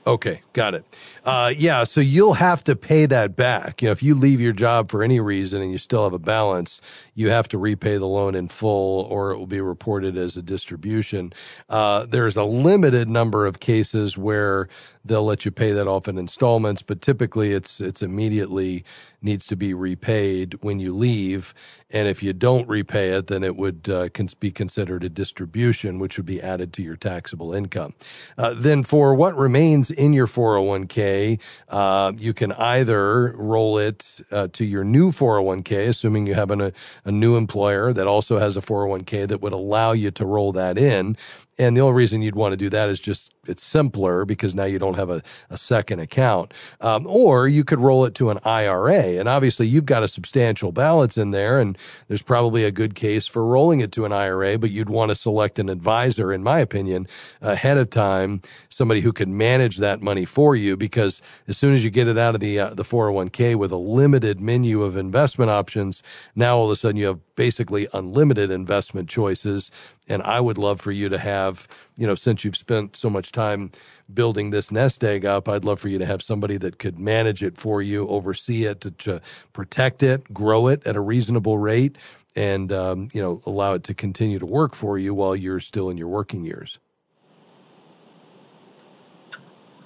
Okay, 0.07 0.43
got 0.53 0.75
it. 0.75 0.85
Uh, 1.25 1.53
yeah, 1.57 1.85
so 1.85 2.01
you'll 2.03 2.35
have 2.35 2.63
to 2.65 2.77
pay 2.77 3.07
that 3.07 3.37
back. 3.37 3.81
You 3.81 3.89
know, 3.89 3.93
if 3.93 4.03
you 4.03 4.15
leave 4.15 4.39
your 4.39 4.53
job 4.53 4.91
for 4.91 5.03
any 5.03 5.19
reason 5.19 5.63
and 5.63 5.73
you 5.73 5.79
still 5.79 6.05
have 6.05 6.13
a 6.13 6.19
balance, 6.19 6.83
you 7.15 7.31
have 7.31 7.49
to 7.49 7.59
repay 7.59 7.97
the 7.97 8.07
loan 8.07 8.35
in 8.35 8.49
full, 8.49 9.05
or 9.05 9.31
it 9.31 9.39
will 9.39 9.47
be 9.47 9.63
reported 9.63 10.19
as 10.19 10.37
a 10.37 10.43
distribution. 10.43 11.33
Uh, 11.71 12.05
there's 12.05 12.37
a 12.37 12.45
limited 12.45 13.09
number 13.09 13.47
of 13.47 13.61
cases 13.61 14.19
where 14.19 14.69
they'll 15.05 15.25
let 15.25 15.45
you 15.45 15.51
pay 15.51 15.73
that 15.73 15.87
off 15.87 16.09
in 16.09 16.19
installments, 16.19 16.83
but 16.83 17.03
typically 17.03 17.53
it's 17.53 17.81
it's 17.81 18.03
immediately 18.03 18.85
needs 19.25 19.47
to 19.47 19.57
be 19.57 19.73
repaid 19.73 20.55
when 20.61 20.79
you 20.79 20.95
leave. 20.95 21.55
And 21.91 22.09
if 22.09 22.23
you 22.23 22.33
don't 22.33 22.69
repay 22.69 23.13
it, 23.13 23.29
then 23.29 23.43
it 23.43 23.57
would 23.57 23.89
uh, 23.89 24.09
be 24.39 24.51
considered 24.51 25.03
a 25.05 25.09
distribution, 25.09 25.99
which 25.99 26.17
would 26.17 26.27
be 26.27 26.43
added 26.43 26.73
to 26.75 26.83
your 26.83 26.97
taxable 26.97 27.55
income. 27.55 27.95
Uh, 28.37 28.53
then 28.55 28.83
for 28.83 29.15
what 29.15 29.37
remains 29.37 29.91
in 29.91 30.13
your 30.13 30.27
401k, 30.27 31.39
uh, 31.69 32.13
you 32.17 32.35
can 32.35 32.53
either 32.53 33.33
roll 33.37 33.79
it 33.79 34.21
uh, 34.31 34.49
to 34.53 34.65
your 34.65 34.85
new 34.85 35.13
401k, 35.13 35.89
assuming 35.89 36.27
you 36.27 36.35
have 36.35 36.51
an, 36.51 36.61
a, 36.61 36.73
a 37.05 37.13
new 37.13 37.37
employer 37.37 37.93
that 37.93 38.07
also 38.07 38.39
has 38.39 38.57
a 38.57 38.61
401k 38.61 39.29
that 39.29 39.41
would 39.41 39.53
allow 39.53 39.93
you 39.93 40.11
to 40.11 40.27
roll 40.27 40.53
that 40.53 40.77
in. 40.77 41.17
And 41.59 41.77
the 41.77 41.81
only 41.81 41.95
reason 41.95 42.23
you'd 42.23 42.35
want 42.35 42.53
to 42.53 42.57
do 42.57 42.71
that 42.71 42.89
is 42.89 43.01
just 43.01 43.33
it's 43.49 43.63
simpler 43.63 44.25
because 44.25 44.55
now 44.55 44.65
you 44.65 44.79
don't 44.79 44.95
have 44.95 45.11
a, 45.11 45.23
a 45.51 45.57
second 45.57 46.01
account. 46.01 46.53
Um, 46.81 47.07
or 47.07 47.47
you 47.49 47.65
could 47.65 47.81
roll 47.81 48.05
it 48.05 48.15
to 48.17 48.31
an 48.31 48.39
IRA. 48.45 49.19
And 49.19 49.29
obviously 49.29 49.67
you've 49.67 49.87
got 49.87 50.03
a 50.03 50.09
substantial 50.09 50.73
balance 50.73 51.17
in 51.17 51.31
there 51.31 51.61
and 51.61 51.77
there's 52.09 52.23
probably 52.23 52.65
a 52.65 52.71
good 52.71 52.95
case 52.95 53.27
for 53.27 53.45
rolling 53.45 53.81
it 53.81 53.93
to 53.93 54.05
an 54.05 54.13
IRA, 54.13 54.59
but 54.59 54.71
you'd 54.71 54.91
want 54.91 55.11
to 55.11 55.15
select 55.15 55.59
an 55.59 55.69
advisor, 55.69 56.33
in 56.33 56.43
my 56.43 56.61
opinion, 56.61 57.07
ahead 57.41 57.79
of 57.79 57.91
time, 57.91 58.41
somebody 58.69 59.01
who 59.01 59.13
can 59.13 59.37
manage 59.37 59.79
that 59.79 60.01
money 60.01 60.25
for 60.25 60.57
you 60.57 60.77
because 60.77 61.21
as 61.49 61.59
soon 61.59 61.75
as 61.75 61.85
you 61.85 61.91
get 61.91 62.09
it 62.09 62.19
out 62.19 62.35
of 62.35 62.41
the, 62.41 62.59
uh, 62.59 62.75
the 62.75 62.85
401k 62.85 63.57
with 63.57 63.73
a 63.73 63.77
limited 63.77 64.41
menu 64.41 64.83
of 64.83 64.97
investment 64.97 65.51
options, 65.51 66.03
now 66.35 66.57
all 66.57 66.65
of 66.67 66.71
a 66.71 66.77
sudden 66.77 66.97
you 66.97 67.07
have 67.07 67.21
basically 67.37 67.89
unlimited 67.93 68.51
investment 68.51 69.09
choices. 69.09 69.71
And 70.09 70.23
I 70.23 70.39
would 70.41 70.59
love 70.59 70.81
for 70.81 70.93
you 70.93 71.09
to 71.09 71.19
have, 71.19 71.67
you 71.97 72.07
know, 72.07 72.15
since 72.15 72.45
you've 72.45 72.57
spent 72.57 72.95
so 72.97 73.09
much 73.09 73.33
time 73.33 73.71
building 74.13 74.51
this 74.51 74.71
nest 74.71 75.03
egg 75.03 75.25
up, 75.25 75.49
I'd 75.49 75.65
love 75.65 75.81
for 75.81 75.89
you 75.89 75.99
to 75.99 76.05
have 76.05 76.23
somebody 76.23 76.59
that 76.59 76.79
could 76.79 76.99
manage 76.99 77.43
it 77.43 77.57
for 77.57 77.81
you, 77.81 78.07
oversee 78.09 78.65
it, 78.65 78.83
to, 78.83 78.91
to 78.91 79.21
protect 79.55 80.03
it, 80.03 80.33
grow 80.33 80.67
it 80.67 80.87
at 80.87 80.95
a 80.95 81.01
reasonable 81.01 81.57
rate, 81.57 81.97
and, 82.37 82.71
um, 82.71 83.09
you 83.15 83.23
know, 83.23 83.41
allow 83.47 83.75
it 83.75 83.85
to 83.85 83.95
continue 83.95 84.39
to 84.39 84.47
work 84.47 84.75
for 84.75 84.99
you 84.99 85.15
while 85.15 85.35
you're 85.35 85.61
still 85.61 85.89
in 85.89 85.97
your 85.97 86.09
working 86.09 86.45
years. 86.45 86.79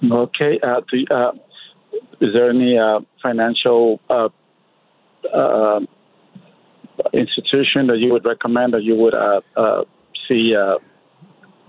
Okay. 0.03 0.59
Uh, 0.61 0.81
do, 0.91 1.05
uh, 1.11 1.31
is 2.19 2.33
there 2.33 2.49
any 2.49 2.77
uh, 2.77 2.99
financial 3.21 4.01
uh, 4.09 4.27
uh, 5.33 5.79
institution 7.13 7.87
that 7.87 7.99
you 7.99 8.11
would 8.11 8.25
recommend 8.25 8.73
that 8.73 8.83
you 8.83 8.95
would 8.95 9.13
uh, 10.29 10.55
uh, 10.55 10.77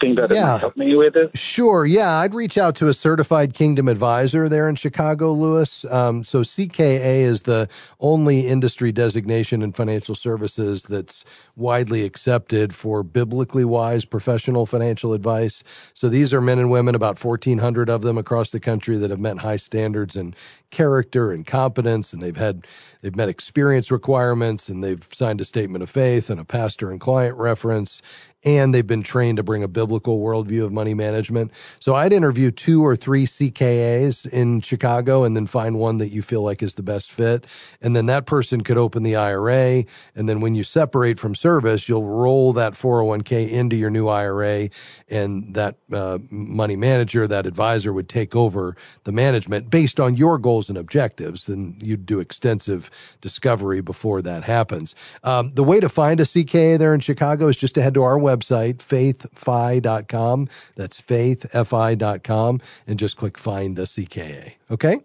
think 0.00 0.16
that 0.16 0.30
yeah. 0.30 0.58
help 0.58 0.76
me 0.76 0.94
with 0.96 1.16
it? 1.16 1.36
Sure. 1.36 1.84
Yeah, 1.86 2.18
I'd 2.18 2.34
reach 2.34 2.58
out 2.58 2.74
to 2.76 2.88
a 2.88 2.94
certified 2.94 3.54
Kingdom 3.54 3.88
advisor 3.88 4.48
there 4.48 4.68
in 4.68 4.76
Chicago, 4.76 5.32
Lewis. 5.32 5.84
Um, 5.84 6.24
so 6.24 6.40
CKA 6.40 7.20
is 7.20 7.42
the 7.42 7.68
only 8.00 8.46
industry 8.46 8.92
designation 8.92 9.62
in 9.62 9.72
financial 9.72 10.14
services 10.14 10.84
that's 10.84 11.24
widely 11.54 12.04
accepted 12.04 12.74
for 12.74 13.02
biblically 13.02 13.64
wise 13.64 14.04
professional 14.04 14.66
financial 14.66 15.12
advice. 15.12 15.62
So 15.94 16.08
these 16.08 16.32
are 16.32 16.40
men 16.40 16.58
and 16.58 16.70
women, 16.70 16.94
about 16.94 17.22
1,400 17.22 17.90
of 17.90 18.02
them 18.02 18.16
across 18.16 18.50
the 18.50 18.60
country 18.60 18.96
that 18.96 19.10
have 19.10 19.20
met 19.20 19.38
high 19.38 19.58
standards 19.58 20.16
in 20.16 20.34
character 20.70 21.32
and 21.32 21.46
competence, 21.46 22.12
and 22.12 22.22
they've 22.22 22.36
had 22.36 22.66
they've 23.02 23.16
met 23.16 23.28
experience 23.28 23.90
requirements, 23.90 24.68
and 24.68 24.82
they've 24.82 25.06
signed 25.12 25.40
a 25.40 25.44
statement 25.44 25.82
of 25.82 25.90
faith 25.90 26.30
and 26.30 26.40
a 26.40 26.44
pastor 26.44 26.90
and 26.90 27.00
client 27.00 27.36
reference, 27.36 28.02
and 28.42 28.74
they've 28.74 28.86
been 28.86 29.02
trained 29.02 29.36
to 29.36 29.42
bring 29.42 29.62
a 29.62 29.68
biblical 29.68 30.20
worldview 30.20 30.64
of 30.64 30.72
money 30.72 30.94
management. 30.94 31.50
So 31.78 31.94
I'd 31.94 32.12
interview 32.12 32.50
two 32.50 32.84
or 32.84 32.96
three 32.96 33.26
CKAs 33.26 34.26
in 34.26 34.62
Chicago 34.62 35.24
and 35.24 35.36
then 35.36 35.46
find 35.46 35.78
one 35.78 35.98
that 35.98 36.08
you 36.08 36.22
feel 36.22 36.42
like 36.42 36.62
is 36.62 36.76
the 36.76 36.82
best 36.82 37.12
fit. 37.12 37.46
And 37.82 37.94
then 37.94 38.06
that 38.06 38.26
person 38.26 38.62
could 38.62 38.78
open 38.78 39.02
the 39.02 39.16
IRA. 39.16 39.84
And 40.14 40.28
then 40.28 40.40
when 40.40 40.54
you 40.54 40.64
separate 40.64 41.18
from 41.18 41.34
service, 41.34 41.88
you'll 41.88 42.06
roll 42.06 42.52
that 42.54 42.72
401k 42.72 43.50
into 43.50 43.76
your 43.76 43.90
new 43.90 44.08
IRA 44.08 44.70
and 45.08 45.54
that 45.54 45.76
uh, 45.92 46.18
money 46.30 46.76
manager, 46.76 47.26
that 47.26 47.46
advisor 47.46 47.92
would 47.92 48.08
take 48.08 48.34
over 48.34 48.74
the 49.04 49.12
management 49.12 49.68
based 49.68 50.00
on 50.00 50.16
your 50.16 50.38
goals 50.38 50.70
and 50.70 50.78
objectives. 50.78 51.44
Then 51.44 51.76
you'd 51.82 52.06
do 52.06 52.20
extensive 52.20 52.89
discovery 53.20 53.80
before 53.80 54.22
that 54.22 54.44
happens. 54.44 54.94
Um, 55.22 55.50
the 55.50 55.64
way 55.64 55.80
to 55.80 55.88
find 55.88 56.20
a 56.20 56.24
CKA 56.24 56.78
there 56.78 56.94
in 56.94 57.00
Chicago 57.00 57.48
is 57.48 57.56
just 57.56 57.74
to 57.74 57.82
head 57.82 57.94
to 57.94 58.02
our 58.02 58.18
website 58.18 58.40
website, 58.40 58.78
faithfi.com. 58.78 60.48
That's 60.76 61.00
faithfi.com, 61.00 62.60
and 62.86 62.98
just 62.98 63.16
click 63.16 63.38
find 63.38 63.78
a 63.78 63.82
CKA. 63.82 64.54
Okay? 64.70 65.00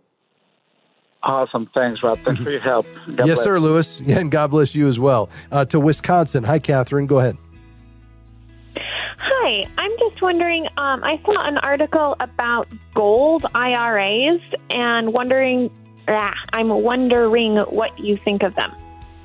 Awesome. 1.23 1.69
Thanks, 1.73 2.03
Rob. 2.03 2.19
Thanks 2.23 2.41
for 2.41 2.51
your 2.51 2.59
help. 2.59 2.85
God 3.15 3.27
yes, 3.27 3.37
bless. 3.37 3.43
sir, 3.43 3.59
Lewis. 3.59 3.99
Yeah, 4.01 4.19
and 4.19 4.29
God 4.29 4.51
bless 4.51 4.75
you 4.75 4.87
as 4.87 4.99
well. 4.99 5.29
Uh, 5.51 5.65
to 5.65 5.79
Wisconsin. 5.79 6.43
Hi, 6.43 6.59
Catherine. 6.59 7.07
Go 7.07 7.19
ahead. 7.19 7.37
Hi, 9.17 9.63
I'm 9.77 9.91
just 9.97 10.21
wondering. 10.21 10.67
Um, 10.77 11.03
I 11.03 11.19
saw 11.25 11.47
an 11.47 11.57
article 11.57 12.15
about 12.19 12.67
gold 12.93 13.45
IRAs 13.55 14.41
and 14.69 15.13
wondering. 15.13 15.71
I'm 16.07 16.69
wondering 16.69 17.57
what 17.57 17.97
you 17.99 18.17
think 18.17 18.43
of 18.43 18.55
them. 18.55 18.73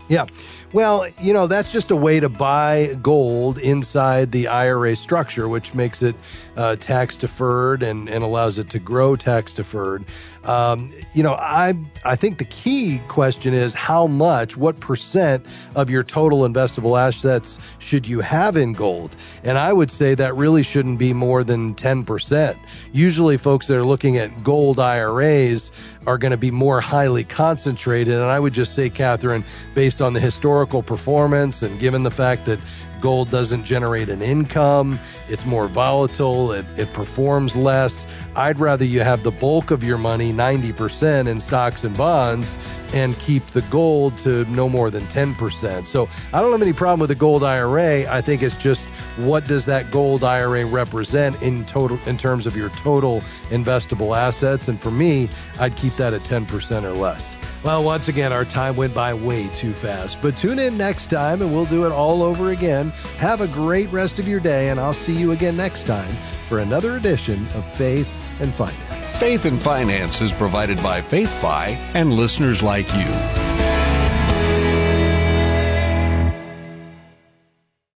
Yeah. 0.08 0.26
Well, 0.72 1.08
you 1.20 1.32
know, 1.32 1.46
that's 1.46 1.72
just 1.72 1.90
a 1.90 1.96
way 1.96 2.20
to 2.20 2.28
buy 2.28 2.96
gold 3.02 3.58
inside 3.58 4.30
the 4.30 4.48
IRA 4.48 4.94
structure, 4.94 5.48
which 5.48 5.74
makes 5.74 6.00
it 6.02 6.14
uh, 6.56 6.76
tax 6.76 7.16
deferred 7.16 7.82
and, 7.82 8.08
and 8.08 8.22
allows 8.22 8.58
it 8.58 8.70
to 8.70 8.78
grow 8.78 9.16
tax 9.16 9.52
deferred. 9.54 10.04
Um, 10.44 10.92
you 11.12 11.22
know, 11.22 11.34
I 11.34 11.74
I 12.04 12.16
think 12.16 12.38
the 12.38 12.44
key 12.44 13.00
question 13.08 13.52
is 13.52 13.74
how 13.74 14.06
much, 14.06 14.56
what 14.56 14.78
percent 14.80 15.44
of 15.74 15.90
your 15.90 16.02
total 16.02 16.40
investable 16.40 16.98
assets 16.98 17.58
should 17.78 18.06
you 18.06 18.20
have 18.20 18.56
in 18.56 18.72
gold? 18.72 19.14
And 19.44 19.58
I 19.58 19.72
would 19.72 19.90
say 19.90 20.14
that 20.14 20.34
really 20.36 20.62
shouldn't 20.62 20.98
be 20.98 21.12
more 21.12 21.44
than 21.44 21.74
10%. 21.74 22.56
Usually 22.92 23.36
folks 23.36 23.66
that 23.66 23.76
are 23.76 23.84
looking 23.84 24.16
at 24.16 24.42
gold 24.42 24.80
IRAs 24.80 25.72
are 26.10 26.18
going 26.18 26.32
to 26.32 26.36
be 26.36 26.50
more 26.50 26.80
highly 26.80 27.22
concentrated. 27.22 28.14
And 28.14 28.24
I 28.24 28.40
would 28.40 28.52
just 28.52 28.74
say, 28.74 28.90
Catherine, 28.90 29.44
based 29.76 30.02
on 30.02 30.12
the 30.12 30.18
historical 30.18 30.82
performance 30.82 31.62
and 31.62 31.78
given 31.78 32.02
the 32.02 32.10
fact 32.10 32.46
that 32.46 32.60
gold 33.00 33.30
doesn't 33.30 33.64
generate 33.64 34.08
an 34.08 34.20
income, 34.20 34.98
it's 35.28 35.46
more 35.46 35.68
volatile, 35.68 36.50
it, 36.50 36.66
it 36.76 36.92
performs 36.92 37.54
less. 37.54 38.08
I'd 38.34 38.58
rather 38.58 38.84
you 38.84 39.02
have 39.02 39.22
the 39.22 39.30
bulk 39.30 39.70
of 39.70 39.84
your 39.84 39.98
money, 39.98 40.32
90%, 40.32 41.28
in 41.28 41.38
stocks 41.38 41.84
and 41.84 41.96
bonds 41.96 42.56
and 42.92 43.16
keep 43.20 43.46
the 43.46 43.62
gold 43.62 44.18
to 44.18 44.44
no 44.46 44.68
more 44.68 44.90
than 44.90 45.06
10%. 45.06 45.86
So 45.86 46.08
I 46.32 46.40
don't 46.40 46.50
have 46.50 46.60
any 46.60 46.72
problem 46.72 46.98
with 46.98 47.10
the 47.10 47.14
gold 47.14 47.44
IRA. 47.44 48.12
I 48.12 48.20
think 48.20 48.42
it's 48.42 48.56
just 48.56 48.84
what 49.26 49.46
does 49.46 49.64
that 49.66 49.90
gold 49.90 50.24
IRA 50.24 50.64
represent 50.64 51.40
in 51.42 51.64
total 51.66 51.98
in 52.06 52.16
terms 52.16 52.46
of 52.46 52.56
your 52.56 52.70
total 52.70 53.20
investable 53.50 54.16
assets? 54.16 54.68
And 54.68 54.80
for 54.80 54.90
me, 54.90 55.28
I'd 55.58 55.76
keep 55.76 55.94
that 55.96 56.12
at 56.12 56.22
10% 56.22 56.84
or 56.84 56.92
less. 56.92 57.36
Well, 57.62 57.84
once 57.84 58.08
again, 58.08 58.32
our 58.32 58.46
time 58.46 58.74
went 58.76 58.94
by 58.94 59.12
way 59.12 59.48
too 59.48 59.74
fast. 59.74 60.22
But 60.22 60.38
tune 60.38 60.58
in 60.58 60.78
next 60.78 61.10
time 61.10 61.42
and 61.42 61.52
we'll 61.52 61.66
do 61.66 61.84
it 61.84 61.92
all 61.92 62.22
over 62.22 62.50
again. 62.50 62.90
Have 63.18 63.42
a 63.42 63.48
great 63.48 63.90
rest 63.92 64.18
of 64.18 64.26
your 64.26 64.40
day, 64.40 64.70
and 64.70 64.80
I'll 64.80 64.94
see 64.94 65.14
you 65.14 65.32
again 65.32 65.56
next 65.56 65.84
time 65.86 66.12
for 66.48 66.60
another 66.60 66.96
edition 66.96 67.46
of 67.54 67.70
Faith 67.74 68.08
and 68.40 68.54
Finance. 68.54 69.16
Faith 69.16 69.44
and 69.44 69.60
Finance 69.60 70.22
is 70.22 70.32
provided 70.32 70.82
by 70.82 71.02
FaithFi 71.02 71.76
and 71.94 72.14
listeners 72.14 72.62
like 72.62 72.88
you. 72.94 73.39